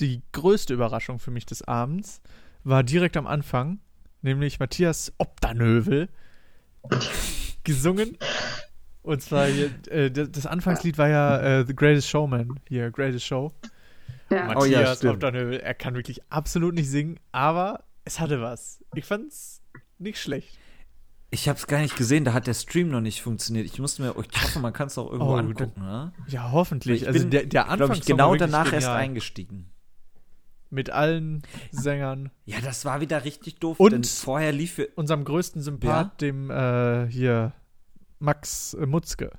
[0.00, 2.20] die größte Überraschung für mich des Abends
[2.64, 3.80] war direkt am Anfang,
[4.22, 6.08] nämlich Matthias Obdanövel
[7.64, 8.16] gesungen
[9.02, 13.52] Und zwar hier, äh, das, Anfangslied war ja äh, The Greatest Showman, hier, Greatest Show.
[14.30, 14.56] Ja.
[14.56, 15.04] Oh ja, Matthias.
[15.04, 18.84] Obdanhövel, er kann wirklich absolut nicht singen, aber es hatte was.
[18.94, 19.62] Ich fand's
[19.98, 20.58] nicht schlecht.
[21.36, 23.66] Ich habe es gar nicht gesehen, da hat der Stream noch nicht funktioniert.
[23.66, 26.10] Ich musste mir, ich hoffe, man kann es auch irgendwo Oh, angucken, ne?
[26.28, 27.02] Ja, hoffentlich.
[27.02, 29.70] Ich also bin, der, der glaube Anfang ich, genau danach erst eingestiegen.
[30.70, 32.30] Mit allen Sängern.
[32.46, 37.06] Ja, das war wieder richtig doof, Und- denn vorher lief Unserem größten Sympath, dem äh,
[37.10, 37.52] hier
[38.18, 39.30] Max äh, Mutzke.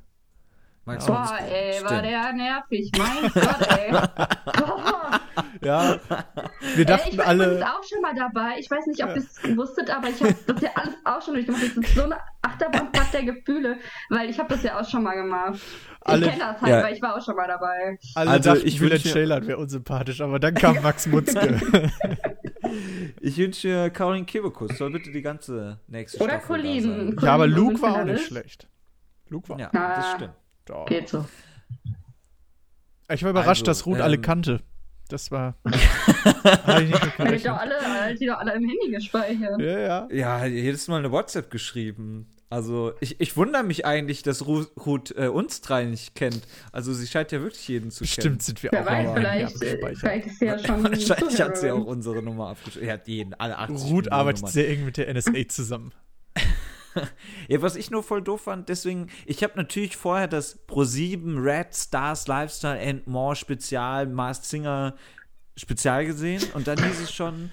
[0.85, 1.43] Max Boah, Mutzke.
[1.51, 2.91] ey, war der nervig.
[2.95, 3.91] Mein Gott, ey.
[4.45, 5.16] Boah.
[5.63, 5.99] Ja,
[6.75, 7.65] wir Äh, dachten ich war übrigens alle.
[7.73, 8.55] auch schon mal dabei.
[8.59, 11.33] Ich weiß nicht, ob ihr es wusstet, aber ich habe das ja alles auch schon
[11.35, 11.63] durchgemacht.
[11.63, 13.77] Das ist so eine Achterbahnfahrt der Gefühle,
[14.09, 15.59] weil ich habe das ja auch schon mal gemacht.
[16.01, 16.83] Alle- ich kenne das halt, Ja.
[16.83, 17.97] weil ich war auch schon mal dabei.
[18.15, 21.59] Alle Also, dachten, ich wünsche- Ceylan wäre unsympathisch, aber dann kam Max Mutzke.
[23.21, 26.83] Ich wünsche Caroline Kebekus, soll bitte die ganze nächste Oder Staffel da Colin.
[26.83, 27.15] sein.
[27.21, 28.67] ja, aber Luke war auch nicht schlecht.
[29.29, 29.59] Luke war.
[29.59, 29.95] Ja, Ah.
[29.95, 30.33] das stimmt.
[30.65, 30.85] Doch.
[30.85, 31.25] Geht so.
[33.09, 34.61] Ich war überrascht, Also, dass Ruth alle ähm, kannte.
[35.07, 35.55] Das war.
[35.67, 35.73] Ich
[36.43, 37.45] Ja, die gerechnet.
[37.47, 39.59] doch alle, die doch alle im Handy gespeichert.
[39.59, 40.07] Ja, ja.
[40.11, 42.27] Ja, jedes Mal eine WhatsApp geschrieben.
[42.49, 46.41] Also, ich, ich wundere mich eigentlich, dass Ruth, Ruth äh, uns drei nicht kennt.
[46.71, 49.67] Also, sie scheint ja wirklich jeden zu Bestimmt sind wir Wer auch weiß, vielleicht, äh,
[49.73, 49.97] abgespeichert.
[49.99, 50.83] vielleicht ist sie ja schon.
[50.83, 50.91] kennen.
[51.09, 52.87] Wahrscheinlich hat sie auch unsere Nummer abgeschrieben.
[52.87, 55.91] Er hat jeden, alle 80 Ruth arbeitet sehr eng mit der NSA zusammen.
[57.47, 61.75] Ja, was ich nur voll doof fand, deswegen, ich habe natürlich vorher das Pro7 Red
[61.75, 64.95] Stars Lifestyle and More Spezial Masked Singer
[65.55, 67.49] Spezial gesehen und dann hieß es schon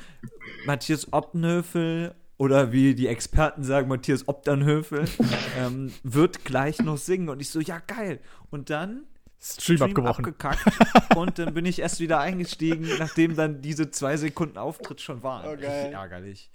[0.66, 5.04] Matthias Optenhöfel oder wie die Experten sagen, Matthias Obdernhöfel
[5.59, 8.20] ähm, wird gleich noch singen und ich so, ja geil.
[8.50, 9.04] Und dann
[9.40, 10.24] Stream, abgebrochen.
[10.24, 10.64] abgekackt
[11.16, 15.46] und dann bin ich erst wieder eingestiegen, nachdem dann diese zwei Sekunden Auftritt schon waren.
[15.46, 15.70] Oh, geil.
[15.70, 16.50] Richtig ärgerlich.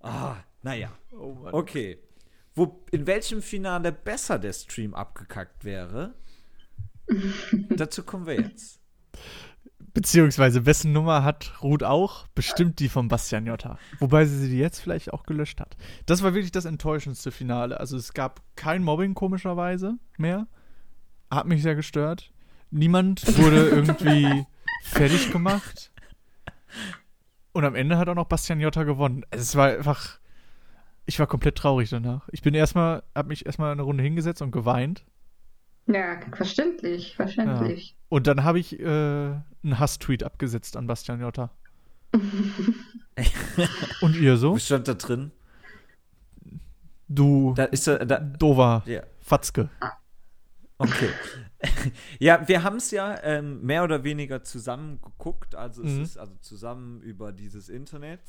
[0.00, 0.90] Ah, naja.
[1.12, 1.36] Oh.
[1.52, 1.98] Okay.
[2.58, 6.14] Wo, in welchem Finale besser der Stream abgekackt wäre?
[7.70, 8.80] Dazu kommen wir jetzt.
[9.94, 12.26] Beziehungsweise, wessen Nummer hat Ruth auch?
[12.34, 13.78] Bestimmt die von Bastian Jotta.
[14.00, 15.76] Wobei sie sie jetzt vielleicht auch gelöscht hat.
[16.06, 17.78] Das war wirklich das enttäuschendste Finale.
[17.78, 20.48] Also es gab kein Mobbing komischerweise mehr.
[21.30, 22.32] Hat mich sehr gestört.
[22.72, 24.46] Niemand wurde irgendwie
[24.82, 25.92] fertig gemacht.
[27.52, 29.24] Und am Ende hat auch noch Bastian Jotta gewonnen.
[29.30, 30.17] Es war einfach.
[31.08, 32.28] Ich war komplett traurig danach.
[32.32, 35.06] Ich bin erstmal, hab mich erstmal eine Runde hingesetzt und geweint.
[35.86, 37.96] Ja, verständlich, verständlich.
[38.10, 41.50] Und dann habe ich äh, einen Hasstweet abgesetzt an Bastian Jotta.
[44.02, 44.54] und ihr so?
[44.54, 45.30] Was stand da drin?
[47.08, 49.70] Du Da ist er, da, dover ja, Fatzke.
[50.76, 51.08] okay.
[52.18, 56.02] ja, wir haben es ja ähm, mehr oder weniger zusammen geguckt, also es Mhm.
[56.02, 58.20] ist also zusammen über dieses Internet.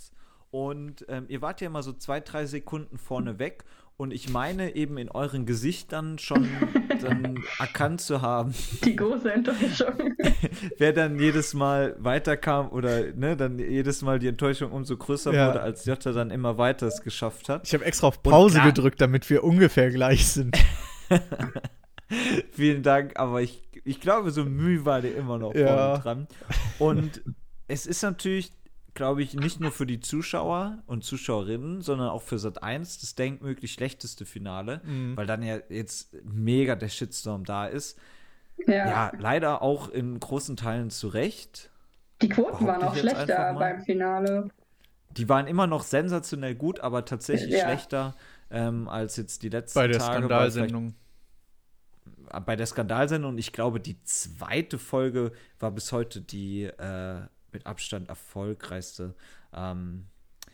[0.51, 3.63] Und ähm, ihr wart ja immer so zwei, drei Sekunden vorne weg.
[3.97, 6.47] Und ich meine eben in euren Gesichtern schon
[7.01, 8.53] dann erkannt zu haben,
[8.85, 10.15] Die große Enttäuschung.
[10.77, 15.47] wer dann jedes Mal weiterkam oder ne, dann jedes Mal die Enttäuschung umso größer Ja.
[15.49, 17.67] wurde, als Jota dann immer weiter es geschafft hat.
[17.67, 20.57] Ich habe extra auf Pause gedrückt, damit wir ungefähr gleich sind.
[22.51, 25.67] Vielen Dank, aber ich, ich glaube, so Mühe war der immer noch Ja.
[25.67, 26.27] vorne dran.
[26.79, 27.21] Und
[27.67, 28.51] es ist natürlich,
[28.93, 33.15] glaube ich, nicht nur für die Zuschauer und Zuschauerinnen, sondern auch für Sat 1 das
[33.15, 35.15] denkmöglich schlechteste Finale, Mhm.
[35.17, 37.97] weil dann ja jetzt mega der Shitstorm da ist.
[38.67, 38.73] Ja.
[38.89, 41.69] Ja, leider auch in großen Teilen zu Recht.
[42.21, 44.49] Die Quoten waren auch schlechter beim Finale.
[45.12, 47.62] Die waren immer noch sensationell gut, aber tatsächlich Ja.
[47.65, 48.15] schlechter
[48.52, 50.17] ähm, als jetzt die letzten Bei der Tage.
[50.17, 50.93] Skandalsendung.
[52.45, 53.32] Bei der Skandalsendung.
[53.34, 57.21] Und ich glaube, die zweite Folge war bis heute die äh,
[57.53, 59.15] mit Abstand erfolgreichste.
[59.53, 60.05] Ähm,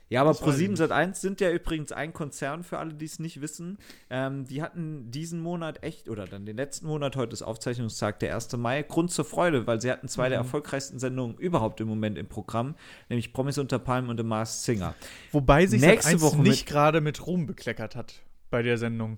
[0.08, 3.05] ja, aber Das weiß ich Pro7 Sat1 sind ja übrigens ein Konzern für alle, die
[3.05, 3.79] es nicht wissen.
[4.12, 8.36] Ähm, die hatten diesen Monat echt, oder dann den letzten Monat, heute ist Aufzeichnungstag, der
[8.36, 8.55] 1.
[8.58, 10.29] Mai, Grund zur Freude, weil sie hatten zwei Mhm.
[10.29, 12.75] der erfolgreichsten Sendungen überhaupt im Moment im Programm,
[13.10, 14.93] nämlich Promis unter Palmen und The Masked Singer.
[15.31, 19.17] Wobei sich Nächste Sat.1 Woche nicht gerade mit Ruhm bekleckert hat bei der Sendung.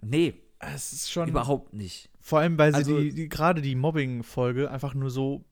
[0.00, 1.28] Nee, Es ist schon.
[1.28, 2.08] überhaupt nicht.
[2.20, 5.44] Vor allem, weil sie Also- die, die, gerade die Mobbing-Folge einfach nur so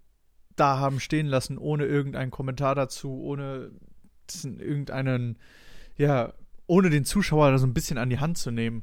[0.56, 3.70] da haben stehen lassen, ohne irgendeinen Kommentar dazu, ohne
[4.44, 5.38] irgendeinen,
[5.96, 6.32] ja,
[6.66, 8.82] ohne den Zuschauer da so ein bisschen an die Hand zu nehmen.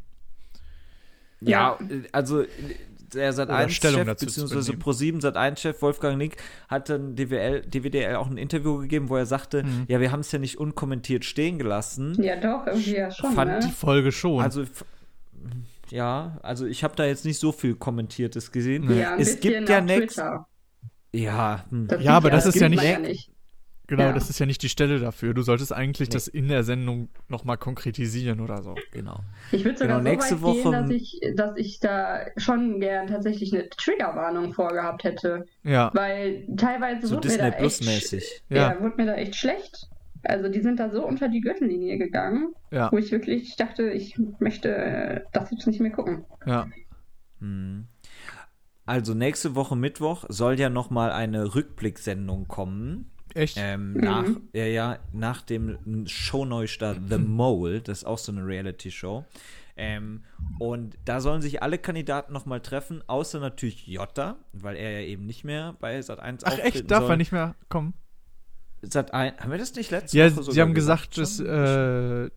[1.42, 1.78] Ja,
[2.12, 2.44] also
[3.14, 4.84] der Oder Sat1 Stellung Chef beziehungsweise benehmen.
[4.84, 9.26] Pro7 Sat1 Chef Wolfgang Nick hat dann DWL DWDL auch ein Interview gegeben, wo er
[9.26, 9.86] sagte, Mhm.
[9.88, 12.22] ja, wir haben es ja nicht unkommentiert stehen gelassen.
[12.22, 13.34] Ja, doch, irgendwie ja schon.
[13.34, 13.60] Fand ne?
[13.66, 14.42] Die Folge schon.
[14.44, 14.66] Also
[15.90, 18.96] ja, also ich habe da jetzt nicht so viel kommentiertes gesehen.
[18.96, 20.48] ja, ein es gibt ja auf nächst Twitter.
[21.14, 21.88] Ja, hm.
[21.88, 23.32] Das Ja, aber das ist ja sieht man nicht- nicht.
[23.88, 24.14] Genau, Ja.
[24.14, 25.34] das ist ja nicht die Stelle dafür.
[25.34, 28.76] Du solltest eigentlich das in der Sendung nochmal konkretisieren oder so.
[28.92, 29.22] Genau.
[29.52, 32.80] Ich würde sogar Genau, nächste so weit Woche- gehen, dass ich, dass ich da schon
[32.80, 35.46] gern tatsächlich eine Triggerwarnung vorgehabt hätte.
[35.64, 38.44] Ja, Weil teilweise So wurde mir da Plus echt, mäßig.
[38.50, 38.74] Ja.
[38.76, 38.80] ja.
[38.82, 39.90] wurde mir da echt schlecht.
[40.22, 44.20] Also die sind da so unter die Gürtellinie gegangen, ja, wo ich wirklich dachte, ich
[44.40, 46.26] möchte äh, das jetzt nicht mehr gucken.
[46.46, 46.68] ja.
[47.40, 47.88] Hm.
[48.90, 53.12] Also nächste Woche Mittwoch soll ja noch mal eine Rückblicksendung kommen.
[53.36, 53.56] Echt?
[53.60, 54.00] Ähm, Mhm.
[54.02, 59.26] nach, ja, ja, nach dem Showneustart The Mole, das ist auch so eine Reality-Show.
[59.78, 60.24] Ähm,
[60.58, 65.08] und da sollen sich alle Kandidaten noch mal treffen, außer natürlich Jota, weil er ja
[65.08, 66.90] eben nicht mehr bei Sat1 Ach echt?
[66.90, 67.94] Darf er nicht mehr kommen?
[68.84, 71.24] Sat1, haben wir das nicht letzte Ja, Woche sie haben gesagt, schon?
[71.24, 72.30] dass äh,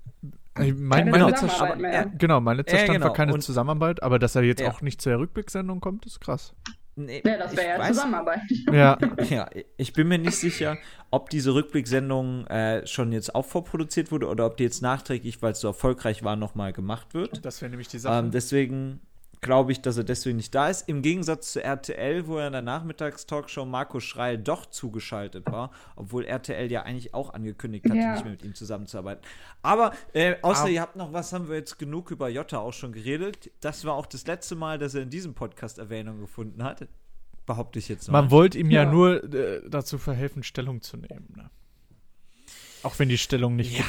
[0.54, 2.10] mein, Keine mein letzter Stand, mehr.
[2.18, 3.06] genau, mein letzter Ja, Stand genau.
[3.06, 4.70] war keine Und- Zusammenarbeit, aber dass er jetzt Ja.
[4.70, 6.54] auch nicht zur Rückblicksendung kommt, ist krass.
[6.94, 8.40] Nee, Ja, das ich wäre ja weiß- Zusammenarbeit.
[8.70, 8.98] Ja,
[9.30, 10.76] Ja, ich bin mir nicht sicher,
[11.10, 15.52] ob diese Rückblicksendung äh, schon jetzt auch vorproduziert wurde oder ob die jetzt nachträglich, weil
[15.52, 17.42] es so erfolgreich war, nochmal gemacht wird.
[17.46, 19.00] das wäre nämlich die Ähm, deswegen
[19.42, 20.88] glaube ich, dass er deswegen nicht da ist.
[20.88, 26.24] Im Gegensatz zu RTL, wo er in der Nachmittagstalkshow Marco Schreil doch zugeschaltet war, obwohl
[26.24, 28.12] RTL ja eigentlich auch angekündigt hatte, Ja.
[28.12, 29.22] nicht mehr mit ihm zusammenzuarbeiten.
[29.60, 32.72] Aber äh, außer Aber- ihr habt noch was, haben wir jetzt genug über Jota auch
[32.72, 33.50] schon geredet.
[33.60, 36.86] Das war auch das letzte Mal, dass er in diesem Podcast Erwähnung gefunden hat.
[37.44, 38.22] Behaupte ich jetzt mal.
[38.22, 38.90] Man wollte ihm ja, Ja.
[38.92, 41.32] nur äh, dazu verhelfen, Stellung zu nehmen.
[41.36, 41.50] Ne?
[42.84, 43.84] Auch wenn die Stellung nicht Ja.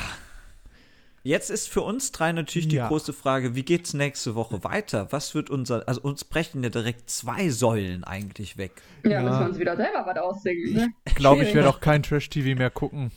[1.25, 2.89] Jetzt ist für uns drei natürlich die Ja.
[2.89, 5.07] große Frage, wie geht's nächste Woche weiter?
[5.11, 8.81] Was wird unser, also uns brechen ja direkt zwei Säulen eigentlich weg.
[9.05, 9.21] Ja, Ja.
[9.23, 10.73] müssen wir uns wieder selber was ausdenken.
[10.73, 10.89] Ne?
[11.05, 13.11] Ich glaube, ich werde auch kein Trash-TV mehr gucken.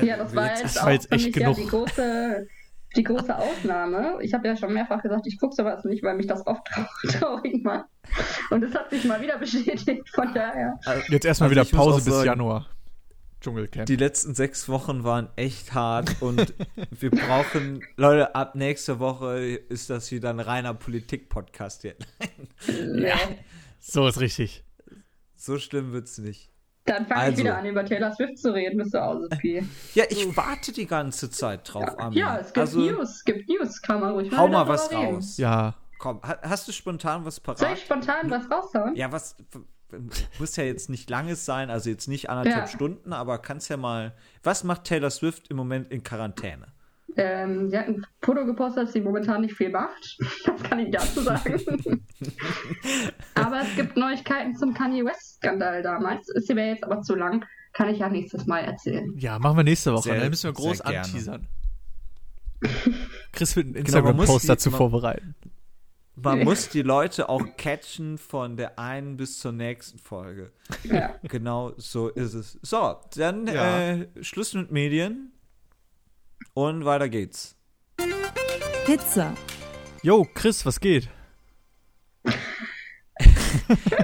[0.00, 1.56] Ja, das war Jetzt- jetzt, das auch war jetzt für echt mich genug.
[1.58, 2.46] ja die große,
[2.96, 4.18] die große Ausnahme.
[4.22, 7.18] Ich habe ja schon mehrfach gesagt, ich gucke sowas nicht, weil mich das oft trau-
[7.18, 7.86] traurig macht.
[8.50, 10.78] Und es hat sich mal wieder bestätigt, von daher.
[11.08, 12.66] Jetzt erstmal Also wieder Pause bis sagen, Januar.
[13.46, 13.86] Dschungelcamp.
[13.86, 16.52] Die letzten sechs Wochen waren echt hart und
[16.90, 21.94] wir brauchen, Leute, ab nächste Woche ist das wieder ein reiner Politik-Podcast hier.
[22.68, 23.16] Ja.
[23.78, 24.64] so ist richtig.
[25.36, 26.50] So schlimm wird's nicht.
[26.86, 27.32] Dann fange Also.
[27.32, 29.64] ich wieder an, über Taylor Swift zu reden, bist du aus, Pi.
[29.94, 32.18] Ja, ich warte die ganze Zeit drauf, Armin.
[32.18, 35.14] Ja, es gibt also, News, es gibt News, kann man ruhig hau mal was reden.
[35.16, 35.36] raus.
[35.36, 35.74] Ja.
[35.98, 37.78] Komm, ha- hast du spontan was Soll ich parat?
[37.78, 38.96] spontan was raushauen?
[38.96, 39.36] Ja, was
[40.38, 42.66] muss ja jetzt nicht langes sein, also jetzt nicht anderthalb Ja.
[42.66, 44.14] Stunden, aber kannst ja mal.
[44.42, 46.66] Was macht Taylor Swift im Moment in Quarantäne?
[47.16, 50.18] Ähm, sie hat ein Foto gepostet, dass sie momentan nicht viel macht.
[50.46, 51.60] Das kann ich dazu sagen.
[53.34, 56.28] aber es gibt Neuigkeiten zum Kanye West-Skandal damals.
[56.30, 57.44] Ist mir jetzt aber zu lang.
[57.72, 59.12] Kann ich ja nächstes Mal erzählen.
[59.18, 60.04] Ja, machen wir nächste Woche.
[60.10, 61.06] Sehr- Dann müssen wir groß sehr gerne.
[61.06, 61.48] anteasern.
[63.32, 65.34] Chris wird einen muss Instagram-Post die- dazu vorbereiten.
[66.18, 66.44] Man Nee.
[66.44, 70.50] muss die Leute auch catchen von der einen bis zur nächsten Folge.
[70.84, 71.14] Ja.
[71.24, 72.58] Genau so ist es.
[72.62, 73.80] So, dann Ja.
[73.92, 75.32] äh, Schluss mit Medien
[76.54, 77.54] und weiter geht's.
[78.86, 79.34] Pizza.
[80.02, 81.10] Jo, Chris, was geht?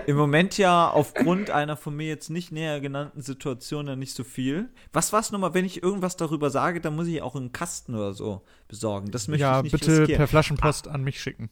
[0.06, 4.24] Im Moment ja aufgrund einer von mir jetzt nicht näher genannten Situation ja nicht so
[4.24, 4.70] viel.
[4.92, 8.12] Was war's nochmal, wenn ich irgendwas darüber sage, dann muss ich auch einen Kasten oder
[8.12, 9.10] so besorgen.
[9.10, 10.18] Das möchte Ja, ich nicht bitte riskieren.
[10.18, 11.50] per Flaschenpost an mich schicken.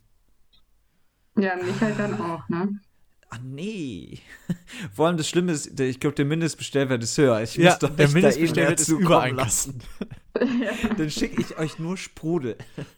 [1.43, 2.81] Ja, mich halt dann auch, ne?
[3.33, 4.19] Ah, nee.
[4.93, 7.41] Vor allem das Schlimme ist, ich glaube, der Mindestbestellwert ist höher.
[7.43, 9.79] Ich Ja, muss doch der nicht Mindestbestellwert da ist eben über dazu einen kommen Kasten.
[10.99, 12.57] Dann schicke ich euch nur Sprudel.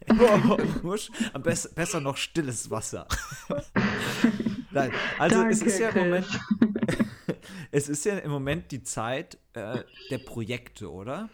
[0.82, 0.98] nur,
[1.34, 3.06] am best, besser noch stilles Wasser.
[4.70, 6.04] Nein, also es Danke, ist ja im.
[6.04, 6.26] Moment,
[7.70, 11.28] es ist ja im Moment die Zeit äh, der Projekte, oder?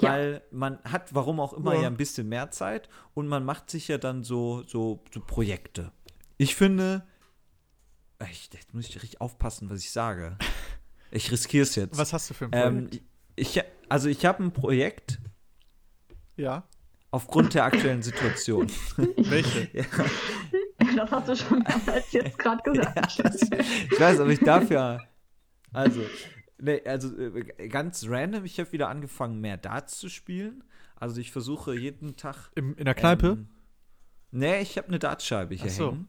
[0.00, 0.10] Ja.
[0.10, 1.82] Weil man hat, warum auch immer, Ja.
[1.82, 5.92] ja ein bisschen mehr Zeit und man macht sich ja dann so, so, so Projekte.
[6.38, 7.06] Ich finde,
[8.30, 10.38] ich, jetzt muss ich richtig aufpassen, was ich sage.
[11.10, 11.98] Ich riskiere es jetzt.
[11.98, 13.02] Was hast du für ein ähm, Projekt?
[13.36, 15.18] ich, also ich habe ein Projekt
[16.36, 16.64] ja.
[17.10, 18.70] aufgrund der aktuellen Situation.
[18.96, 19.68] Welche?
[20.96, 23.22] Das hast du schon damals jetzt gerade gesagt.
[23.90, 25.00] Ich weiß, aber ich darf ja.
[25.72, 26.02] Also,
[26.58, 30.64] nee, also äh, ganz random, ich habe wieder angefangen, mehr Darts zu spielen.
[30.96, 32.50] Also ich versuche jeden Tag.
[32.54, 33.26] Im, in der Kneipe?
[33.28, 33.48] Ähm,
[34.30, 35.90] nee, ich habe eine Dartscheibe hier Ach so.
[35.92, 36.08] hängen.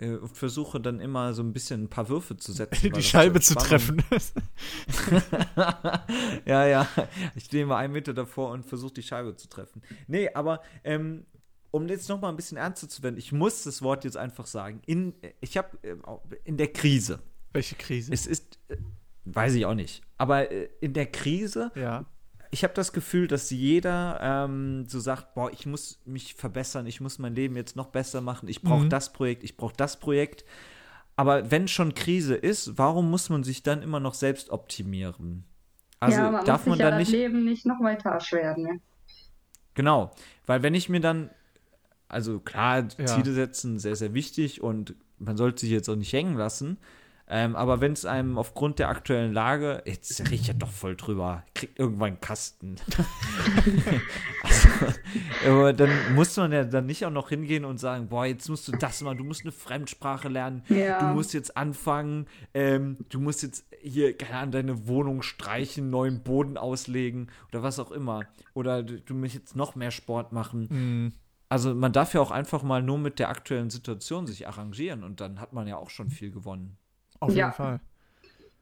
[0.00, 2.92] Äh, versuche dann immer so ein bisschen ein paar Würfe zu setzen.
[2.94, 4.02] die Scheibe zur zu treffen.
[6.46, 6.88] ja, ja.
[7.34, 9.82] Ich stehe immer einen Meter davor und versuche die Scheibe zu treffen.
[10.06, 11.26] Nee, aber ähm,
[11.72, 14.46] um jetzt noch mal ein bisschen ernster zu werden, ich muss das Wort jetzt einfach
[14.46, 14.82] sagen.
[14.86, 15.96] In, ich habe äh,
[16.44, 17.18] in der Krise.
[17.52, 18.12] Welche Krise?
[18.12, 18.76] Es ist, äh,
[19.24, 20.48] weiß ich auch nicht, aber
[20.80, 22.06] in der Krise, ja.
[22.50, 27.00] Ich habe das Gefühl, dass jeder ähm, so sagt, boah, ich muss mich verbessern, ich
[27.00, 28.90] muss mein Leben jetzt noch besser machen, ich brauche Mhm.
[28.90, 30.44] das Projekt, ich brauche das Projekt.
[31.16, 35.44] Aber wenn schon Krise ist, warum muss man sich dann immer noch selbst optimieren?
[36.00, 37.18] Also ja, man darf muss man ja dann das nicht.
[37.18, 38.62] Leben nicht noch weiter erschweren.
[38.62, 38.80] Ne?
[39.74, 40.12] Genau,
[40.46, 41.30] weil wenn ich mir dann,
[42.08, 43.06] also klar, Ja.
[43.06, 46.78] Ziele setzen, sehr, sehr wichtig und man sollte sich jetzt auch nicht hängen lassen.
[47.30, 51.44] Ähm, aber wenn es einem aufgrund der aktuellen Lage, jetzt riecht ja doch voll drüber,
[51.54, 52.76] kriegt irgendwann einen Kasten.
[54.42, 54.68] also,
[55.46, 58.66] aber dann muss man ja dann nicht auch noch hingehen und sagen, boah, jetzt musst
[58.68, 61.00] du das machen, du musst eine Fremdsprache lernen, Ja.
[61.00, 66.22] du musst jetzt anfangen, ähm, du musst jetzt hier, keine Ahnung, deine Wohnung streichen, neuen
[66.22, 68.22] Boden auslegen oder was auch immer.
[68.54, 70.68] Oder du, du musst jetzt noch mehr Sport machen.
[70.70, 71.12] Mhm.
[71.50, 75.20] Also man darf ja auch einfach mal nur mit der aktuellen Situation sich arrangieren und
[75.20, 76.76] dann hat man ja auch schon viel gewonnen.
[77.20, 77.52] Auf jeden Ja.
[77.52, 77.80] Fall.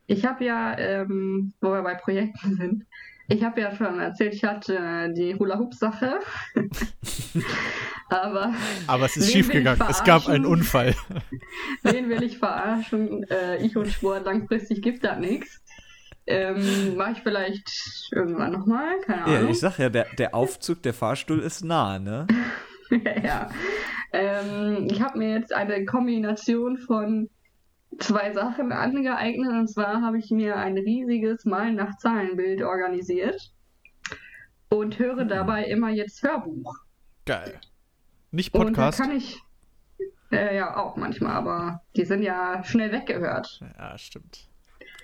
[0.08, 2.86] Ich habe ja, ähm, wo wir bei Projekten sind,
[3.28, 6.20] ich habe ja schon erzählt, ich hatte äh, die Hula-Hoop-Sache.
[8.08, 8.54] Aber
[8.86, 9.82] Aber es ist schiefgegangen.
[9.88, 10.46] Es gab einen?
[10.46, 10.94] Unfall.
[11.82, 13.24] wen will ich verarschen?
[13.24, 15.60] Äh, ich und Sport, langfristig gibt das nichts.
[16.28, 17.68] Ähm, Mache ich vielleicht
[18.12, 19.50] irgendwann nochmal, keine Ja, Ahnung.
[19.50, 22.26] ich sag ja, der, der Aufzug, der Fahrstuhl ist nah, ne?
[23.24, 23.48] ja.
[24.12, 27.28] Ähm, ich habe mir jetzt eine Kombination von
[27.98, 29.50] zwei Sachen angeeignet.
[29.52, 33.52] Und zwar habe ich mir ein riesiges Mal nach Zahlenbild organisiert
[34.68, 35.28] und höre Mhm.
[35.28, 36.74] dabei immer jetzt Hörbuch.
[37.24, 37.58] Geil.
[38.30, 39.00] Nicht Und da Podcast.
[39.00, 39.40] kann ich
[40.32, 43.60] äh, ja auch manchmal, aber die sind ja schnell weggehört.
[43.78, 44.48] Ja, stimmt.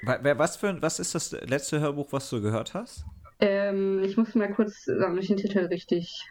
[0.05, 3.05] Was, für, was ist das letzte Hörbuch, was du gehört hast?
[3.39, 6.29] Ähm, ich muss mal kurz, damit ich den Titel richtig.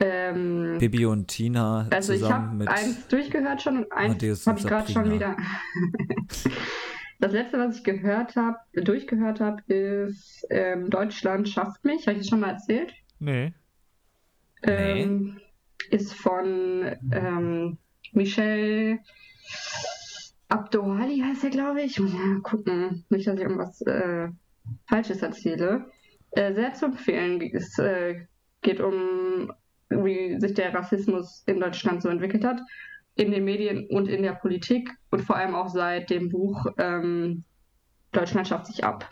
[0.00, 4.90] Ähm, Bibi und Tina Also ich habe eins durchgehört schon und eins habe ich gerade
[4.90, 5.36] schon wieder.
[7.20, 12.06] das letzte, was ich gehört habe, durchgehört habe, ist ähm, Deutschland schafft mich.
[12.06, 12.92] Habe ich das schon mal erzählt?
[13.20, 13.52] Nee.
[14.62, 15.40] Ähm,
[15.90, 17.78] ist von ähm,
[18.12, 18.98] Michel
[20.48, 21.98] Abdoali heißt er, glaube ich.
[21.98, 24.28] Muss mal gucken, nicht, dass ich irgendwas äh,
[24.86, 25.86] Falsches erzähle.
[26.32, 27.40] Äh, sehr zu empfehlen.
[27.52, 28.26] Es äh,
[28.62, 29.52] geht um,
[29.90, 32.60] wie sich der Rassismus in Deutschland so entwickelt hat,
[33.16, 37.44] in den Medien und in der Politik und vor allem auch seit dem Buch ähm,
[38.12, 39.08] Deutschland schafft sich ab.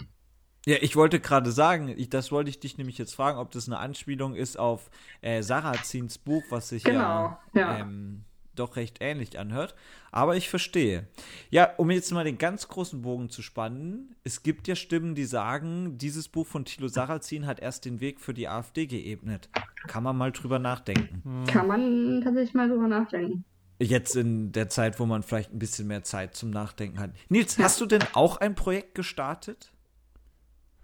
[0.64, 3.68] Ja, ich wollte gerade sagen, ich, das wollte ich dich nämlich jetzt fragen, ob das
[3.68, 7.78] eine Anspielung ist auf äh, Sarrazins Buch, was sich Genau, ja, ja.
[7.80, 8.24] Ähm,
[8.55, 9.75] doch recht ähnlich anhört.
[10.11, 11.07] Aber ich verstehe.
[11.51, 15.25] Ja, um jetzt mal den ganz großen Bogen zu spannen, es gibt ja Stimmen, die
[15.25, 19.49] sagen, dieses Buch von Thilo Sarrazin hat erst den Weg für die AfD geebnet.
[19.87, 21.45] Kann man mal drüber nachdenken.
[21.47, 23.45] Kann man tatsächlich mal drüber nachdenken.
[23.79, 27.11] Jetzt in der Zeit, wo man vielleicht ein bisschen mehr Zeit zum Nachdenken hat.
[27.29, 29.73] Nils, hast du denn auch ein Projekt gestartet?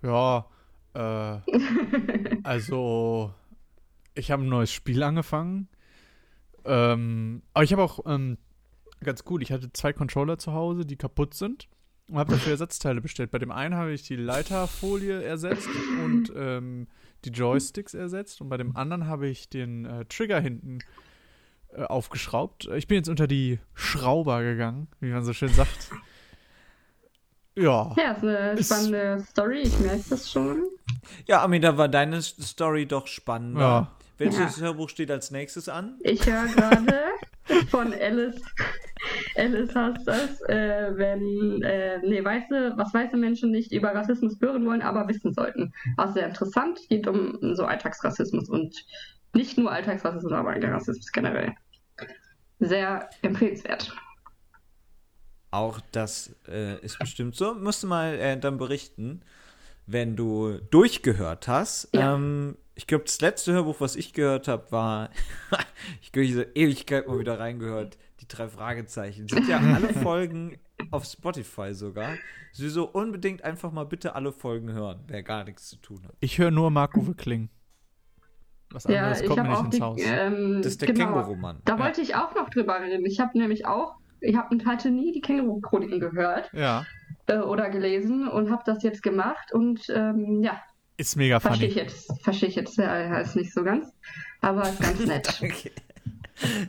[0.02, 0.46] Ja,
[0.94, 0.98] äh,
[2.42, 3.32] also
[4.14, 5.68] ich habe ein neues Spiel angefangen.
[6.68, 8.38] Ähm, aber ich habe auch ähm,
[9.02, 11.68] ganz gut, ich hatte zwei Controller zu Hause, die kaputt sind
[12.08, 13.30] und habe dafür Ersatzteile bestellt.
[13.30, 15.68] Bei dem einen habe ich die Leiterfolie ersetzt
[16.04, 16.86] und ähm,
[17.24, 20.78] die Joysticks ersetzt und bei dem anderen habe ich den äh, Trigger hinten
[21.72, 22.68] äh, aufgeschraubt.
[22.76, 25.90] Ich bin jetzt unter die Schrauber gegangen, wie man so schön sagt.
[27.56, 27.92] Ja.
[27.96, 30.62] Ja, ist eine Ist- spannende Story, ich merke das schon.
[31.26, 33.60] Ja, Armin, da war deine Story doch spannender.
[33.60, 33.97] Ja.
[34.18, 35.98] Welches Hörbuch steht als nächstes an?
[36.02, 37.04] Ich höre gerade
[37.70, 38.42] von Alice.
[39.36, 44.66] Alice heißt das, äh, wenn, äh, nee, weiße, was weiße Menschen nicht über Rassismus hören
[44.66, 45.72] wollen, aber wissen sollten.
[45.96, 48.84] War sehr interessant, geht um so Alltagsrassismus und
[49.34, 51.54] nicht nur Alltagsrassismus, aber der Rassismus generell.
[52.58, 53.94] Sehr empfehlenswert.
[55.50, 57.54] Auch das äh, ist bestimmt so.
[57.54, 59.22] Musst du mal äh, dann berichten,
[59.86, 61.88] wenn du durchgehört hast.
[61.94, 62.14] Ja.
[62.14, 65.10] Ähm, ich glaube, das letzte Hörbuch, was ich gehört habe, war,
[66.00, 69.26] ich habe diese Ewigkeit mal wieder reingehört, die drei Fragezeichen.
[69.26, 70.58] Sind ja alle Folgen
[70.92, 72.14] auf Spotify sogar.
[72.52, 76.14] Sowieso unbedingt einfach mal bitte alle Folgen hören, wer gar nichts zu tun hat.
[76.20, 77.50] Ich höre nur Marco Wickling.
[78.70, 80.00] Was Ja, anderes ich kommt mir nicht ins die, Haus.
[80.04, 81.62] ähm, Das ist der genau, Känguru-Mann.
[81.64, 81.84] Da Ja.
[81.84, 83.04] wollte ich auch noch drüber reden.
[83.06, 86.86] Ich habe nämlich auch, ich hab, hatte nie die Känguru-Chroniken gehört Ja,
[87.26, 90.60] äh, oder gelesen und habe das jetzt gemacht und ähm, ja,
[90.98, 91.86] ist mega verstehe ich funny.
[91.86, 93.88] jetzt, verstehe ich jetzt äh, heißt nicht so ganz,
[94.40, 95.40] aber ist ganz nett.
[95.42, 95.72] Okay.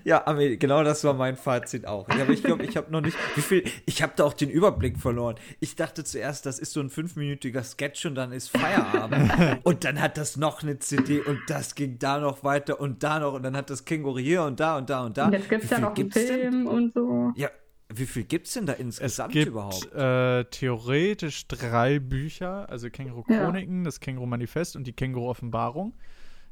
[0.04, 2.10] Ja, aber genau das war mein Fazit auch.
[2.10, 4.50] Ja, aber ich glaube, ich habe noch nicht, wie viel, ich habe da auch den
[4.50, 5.36] Überblick verloren.
[5.60, 9.60] Ich dachte zuerst, das ist so ein fünfminütiger Sketch und dann ist Feierabend.
[9.64, 13.20] und dann hat das noch eine CD und das ging da noch weiter und da
[13.20, 15.26] noch und dann hat das Känguru hier und da und da und da.
[15.26, 16.28] Und jetzt gibt es ja noch einen gibt's denn?
[16.28, 17.32] Film und so.
[17.36, 17.50] Ja,
[17.94, 19.92] wie viel gibt's denn da Es insgesamt gibt überhaupt?
[19.94, 23.40] äh, theoretisch drei Bücher, also Känguru Ja.
[23.44, 25.96] Chroniken, das Känguru Manifest und die Känguru Offenbarung.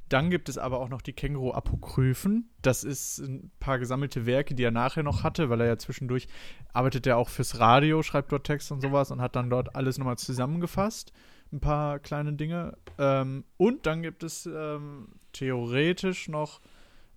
[0.10, 2.50] Dann gibt es aber auch noch die Känguru Apokryphen.
[2.62, 6.28] Das ist ein paar gesammelte Werke, die er nachher noch hatte, weil er ja zwischendurch
[6.72, 9.98] arbeitet er auch fürs Radio, schreibt dort Text und sowas und hat dann dort alles
[9.98, 11.12] nochmal zusammengefasst.
[11.52, 12.78] ein paar kleine Dinge.
[12.98, 16.62] Ähm, und dann gibt es ähm, theoretisch noch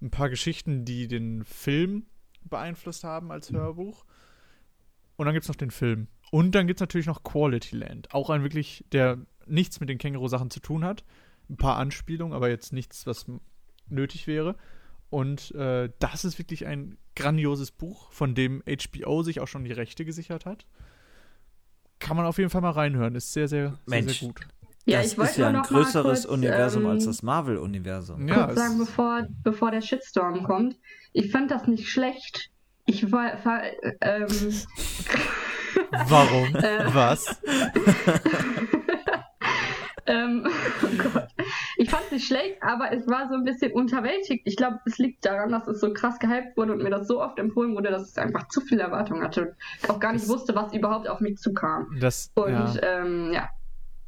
[0.03, 2.07] ein paar Geschichten, die den Film
[2.45, 4.05] beeinflusst haben als Hörbuch.
[5.21, 6.09] Und dann gibt es noch den Film.
[6.31, 8.15] Und dann gibt es natürlich noch Quality Land.
[8.15, 11.05] Auch ein wirklich, der nichts mit den Känguru-Sachen zu tun hat.
[11.51, 13.27] Ein paar Anspielungen, aber jetzt nichts, was
[13.91, 14.57] nötig wäre.
[15.11, 19.73] Und äh, das ist wirklich ein grandioses Buch, von dem HBO sich auch schon die
[19.73, 20.65] Rechte gesichert hat.
[21.99, 23.15] Kann man auf jeden Fall mal reinhören.
[23.15, 24.21] Ist sehr, sehr, sehr, Mensch.
[24.21, 24.41] sehr gut.
[24.87, 27.23] Ja, das ich wollte ist ja ein noch mal größeres kurz, Universum ähm, als das
[27.23, 28.27] Marvel-Universum.
[28.27, 30.79] Ja, kurz es- sagen, bevor, bevor der Shitstorm kommt.
[31.13, 32.51] Ich fand das nicht schlecht.
[32.87, 33.63] Ich war, war
[34.01, 34.27] ähm,
[36.09, 36.55] Warum?
[36.57, 36.95] Äh.
[36.95, 37.27] Was?
[40.07, 40.47] ähm,
[40.83, 41.29] oh Gott.
[41.77, 44.43] Ich fand es nicht schlecht, aber es war so ein bisschen unterwältigt.
[44.47, 47.23] Ich glaube, es liegt daran, dass es so krass gehypt wurde und mir das so
[47.23, 50.55] oft empfohlen wurde, dass es einfach zu viel Erwartung hatte und auch gar nicht wusste,
[50.55, 51.97] was überhaupt auf mich zukam.
[52.01, 52.75] Das, Und ja.
[52.83, 53.49] ähm, ja,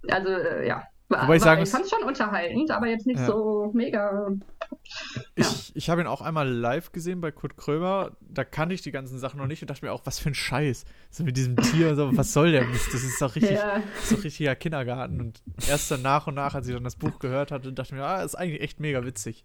[0.09, 0.83] also äh, ja.
[1.09, 3.27] War, Wobei ich sagen ich fand es schon unterhaltend, aber jetzt nicht Ja.
[3.27, 4.29] so mega.
[5.35, 8.13] Ich, ich habe ihn auch einmal live gesehen bei Kurt Krömer.
[8.21, 10.35] Da kannte ich die ganzen Sachen noch nicht und dachte mir auch, was für ein
[10.35, 10.85] Scheiß.
[11.11, 12.89] So mit diesem Tier, so, was soll der Mist?
[12.95, 13.81] Das ist doch richtig, Ja.
[13.95, 15.21] das ist doch richtiger Kindergarten.
[15.21, 18.01] Und erst dann nach und nach, als ich dann das Buch gehört hatte, dachte ich
[18.01, 19.45] mir, ah, ist eigentlich echt mega witzig.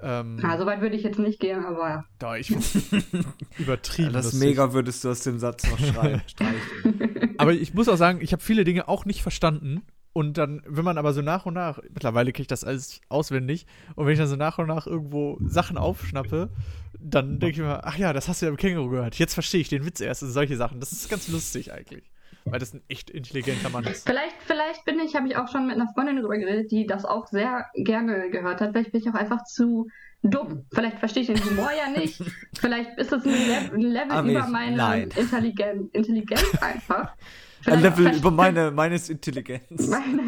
[0.00, 2.50] Ähm, Na, so weit würde ich jetzt nicht gehen, aber da, ich
[3.58, 4.12] übertrieben.
[4.12, 4.40] Das lustig.
[4.40, 7.34] Mega würdest du aus dem Satz noch schreiben, streichen.
[7.38, 9.82] Aber ich muss auch sagen, ich habe viele Dinge auch nicht verstanden.
[10.12, 13.66] Und dann, wenn man aber so nach und nach, mittlerweile kriege ich das alles auswendig,
[13.94, 16.50] und wenn ich dann so nach und nach irgendwo Sachen aufschnappe,
[16.98, 19.14] dann denke ich mir, ach ja, das hast du ja im Känguru gehört.
[19.18, 20.80] Jetzt verstehe ich den Witz erst und solche Sachen.
[20.80, 22.04] Das ist ganz lustig eigentlich.
[22.44, 24.06] Weil das ein echt intelligenter Mann ist.
[24.06, 27.04] vielleicht, vielleicht bin ich, habe ich auch schon mit einer Freundin drüber geredet, die das
[27.04, 28.72] auch sehr gerne gehört hat.
[28.72, 29.88] Vielleicht bin ich auch einfach zu
[30.22, 30.66] dumm.
[30.72, 32.22] Vielleicht verstehe ich den Humor ja nicht.
[32.58, 35.10] Vielleicht ist es ein, Le ein Level Ami, über meine nein.
[35.16, 37.14] Intelligen Intelligenz einfach.
[37.66, 39.62] Ein Level über meine, meines Intelligenz.
[39.88, 40.22] meine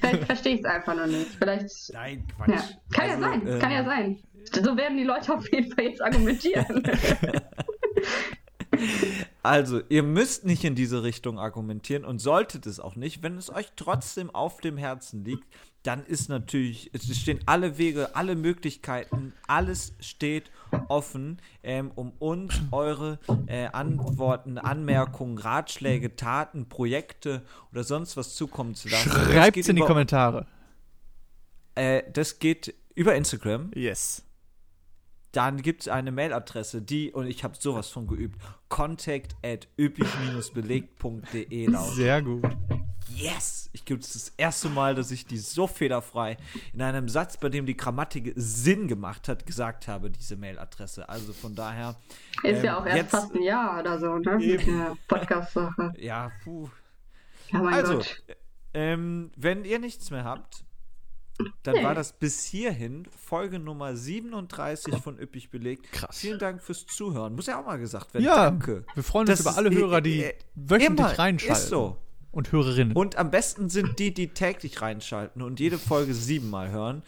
[0.00, 1.30] Vielleicht verstehe ich es einfach noch nicht.
[1.38, 1.92] Vielleicht.
[1.92, 2.64] Nein, Ja.
[2.92, 4.22] Kann ja Also, sein, ähm, kann ja sein.
[4.62, 6.82] So werden die Leute auf jeden Fall jetzt argumentieren.
[9.42, 13.22] Also, ihr müsst nicht in diese Richtung argumentieren und solltet es auch nicht.
[13.22, 15.46] Wenn es euch trotzdem auf dem Herzen liegt,
[15.82, 20.50] dann ist natürlich, es stehen alle Wege, alle Möglichkeiten, alles steht
[20.88, 28.74] offen, ähm, um uns eure äh, Antworten, Anmerkungen, Ratschläge, Taten, Projekte oder sonst was zukommen
[28.74, 29.10] zu lassen.
[29.10, 30.46] Das Schreibt's geht in die über- Kommentare.
[31.74, 33.70] Äh, das geht über Instagram.
[33.74, 34.22] Yes.
[35.32, 41.66] Dann gibt es eine Mailadresse, die, und ich habe sowas von geübt, contact at üppig-belegt.de
[41.66, 41.94] lautet.
[41.94, 42.44] Sehr gut.
[43.16, 43.68] Yes!
[43.72, 46.36] Ich gibt es das erste Mal, dass ich die so federfrei
[46.72, 51.08] in einem Satz, bei dem die Grammatik Sinn gemacht hat, gesagt habe, diese Mailadresse.
[51.08, 51.96] Also von daher.
[52.42, 54.36] Ist ähm, ja auch erst jetzt- fast ein Jahr oder so, ne?
[54.38, 55.92] Mit der Podcast-Sache.
[55.98, 56.68] Ja, puh.
[57.50, 58.22] Ja, mein Also, Gott.
[58.74, 60.64] ähm, wenn ihr nichts mehr habt,
[61.62, 61.84] dann Nee.
[61.84, 65.90] war das bis hierhin Folge Nummer 37 von Üppig belegt.
[65.92, 66.18] Krass.
[66.18, 67.34] Vielen Dank fürs Zuhören.
[67.34, 68.24] Muss ja auch mal gesagt werden.
[68.24, 68.84] Ja, Danke.
[68.94, 71.56] wir freuen Das uns über ist alle i- Hörer, die i- wöchentlich immer, reinschalten.
[71.62, 71.96] Ist so.
[72.32, 72.96] Und Hörerinnen.
[72.96, 77.02] Und am besten sind die, die täglich reinschalten und jede Folge siebenmal hören.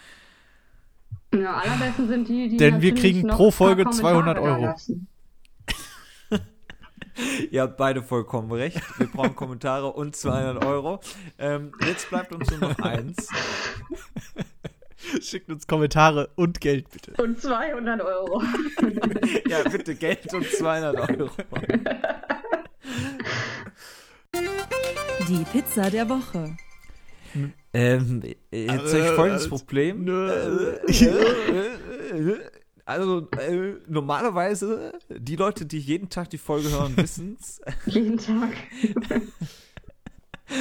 [1.34, 2.56] Ja, allerbesten sind die, die.
[2.58, 4.74] Denn wir kriegen noch pro Folge Kommentare 200 Euro.
[7.50, 8.80] Ihr habt beide vollkommen recht.
[8.98, 11.00] Wir brauchen Kommentare und 200 Euro.
[11.38, 13.28] Ähm, jetzt bleibt uns nur noch eins.
[15.20, 17.12] Schickt uns Kommentare und Geld bitte.
[17.22, 18.42] Und 200 Euro.
[19.46, 21.30] Ja, bitte Geld und 200 Euro.
[25.28, 26.56] Die Pizza der Woche.
[27.72, 30.06] Ähm, jetzt habe ich folgendes Problem.
[32.86, 37.58] Also, äh, normalerweise, die Leute, die jeden Tag die Folge hören, wissen es.
[37.86, 38.52] Jeden Tag.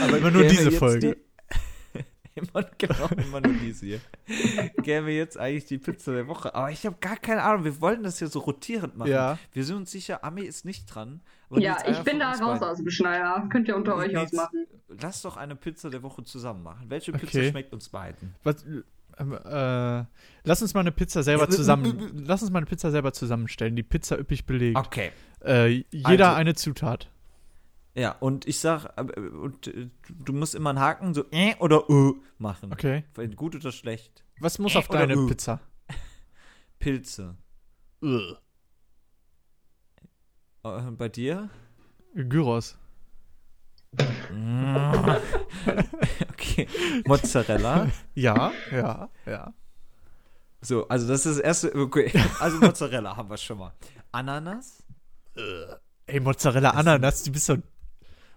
[0.02, 1.18] Aber immer nur diese Folge.
[2.36, 4.00] immer, genau, immer nur diese hier.
[4.82, 6.56] Gäbe jetzt eigentlich die Pizza der Woche.
[6.56, 7.66] Aber ich habe gar keine Ahnung.
[7.66, 9.12] Wir wollen das ja so rotierend machen.
[9.12, 9.38] Ja.
[9.52, 11.20] Wir sind uns sicher, Ami ist nicht dran.
[11.50, 12.64] Aber Ja, ich bin da raus beiden.
[12.64, 13.48] aus dem Schneider.
[13.52, 14.66] Könnt ihr unter euch ausmachen.
[15.02, 16.90] Lass doch eine Pizza der Woche zusammen machen.
[16.90, 17.50] Welche Pizza Okay.
[17.52, 18.36] schmeckt uns beiden?
[18.44, 20.06] Was, ähm, äh,
[20.44, 22.24] lass uns mal eine Pizza selber zusammen.
[22.26, 23.76] lass uns mal eine Pizza selber zusammenstellen.
[23.76, 24.78] Die Pizza üppig belegt.
[24.78, 25.12] Okay.
[25.46, 27.10] Äh, jeder Also- eine Zutat.
[27.96, 31.84] Ja, und ich sag, äh, und, äh, du musst immer einen Haken so äh oder
[31.90, 32.74] äh machen.
[32.74, 33.04] Okay.
[33.36, 34.24] Gut oder schlecht.
[34.40, 35.28] Was muss Äh, auf deine äh?
[35.28, 35.60] Pizza?
[36.80, 37.36] Pilze.
[38.02, 38.38] Ugh.
[40.64, 41.50] Äh, bei dir?
[42.16, 42.78] Gyros.
[46.32, 46.68] okay.
[47.06, 47.90] Mozzarella.
[48.16, 49.54] Ja, ja, ja.
[50.62, 51.76] So, also das ist das erste.
[51.76, 52.12] Okay.
[52.40, 53.74] Also Mozzarella haben wir schon mal.
[54.12, 54.84] Ananas?
[56.08, 57.58] Ey, Mozzarella Ananas, du bist so.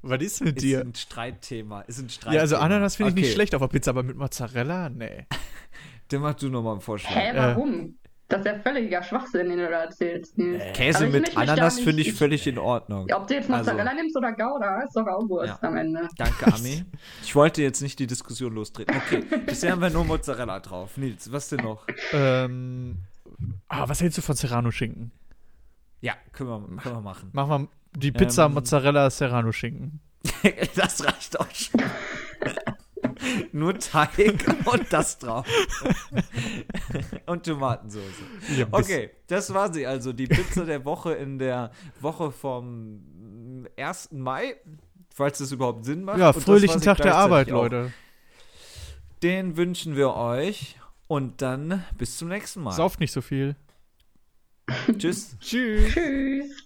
[0.02, 0.80] Was ist mit Ist dir?
[0.80, 1.80] ein Streitthema.
[1.82, 2.34] Ist ein Streitthema.
[2.34, 4.88] Ja, also Ananas finde ich nicht Okay, schlecht auf der Pizza, aber mit Mozzarella?
[4.88, 5.26] Nee.
[6.08, 7.14] Dann mach du nochmal einen Vorschlag.
[7.14, 7.98] Hä, warum?
[8.28, 10.36] Das ist ja völliger Schwachsinn, den du da erzählst.
[10.36, 10.62] Nils.
[10.74, 13.06] Käse ich mit Ananas finde ich völlig in Ordnung.
[13.14, 15.68] Ob du jetzt Also- Mozzarella nimmst oder Gouda, ist doch auch Wurst Ja.
[15.68, 16.08] am Ende.
[16.16, 16.84] Danke, Ami.
[17.22, 18.96] Ich wollte jetzt nicht die Diskussion lostreten.
[18.96, 20.96] Okay, bisher haben wir nur Mozzarella drauf.
[20.96, 21.86] Nils, was denn noch?
[22.12, 22.96] ähm,
[23.68, 25.12] ah, was hältst du von Serrano-Schinken?
[26.00, 27.30] Ja, können wir, können wir machen.
[27.32, 30.00] Machen wir die Pizza Ähm, Mozzarella Serrano-Schinken.
[30.74, 31.80] Das reicht auch schon.
[33.52, 35.46] Nur Teig und das drauf.
[37.26, 38.02] und Tomatensauce.
[38.56, 40.12] Ja, Okay, das war sie also.
[40.12, 44.12] Die Pizza der Woche in der Woche vom 1.
[44.12, 44.56] Mai.
[45.14, 46.18] Falls das überhaupt Sinn macht.
[46.18, 47.62] Ja, fröhlichen Tag der Arbeit, auch.
[47.62, 47.92] Leute.
[49.22, 50.76] Den wünschen wir euch.
[51.08, 52.72] Und dann bis zum nächsten Mal.
[52.72, 53.54] Sauft nicht so viel.
[54.98, 55.36] Tschüss.
[55.40, 55.92] Tschüss.
[55.94, 56.65] Tschüss.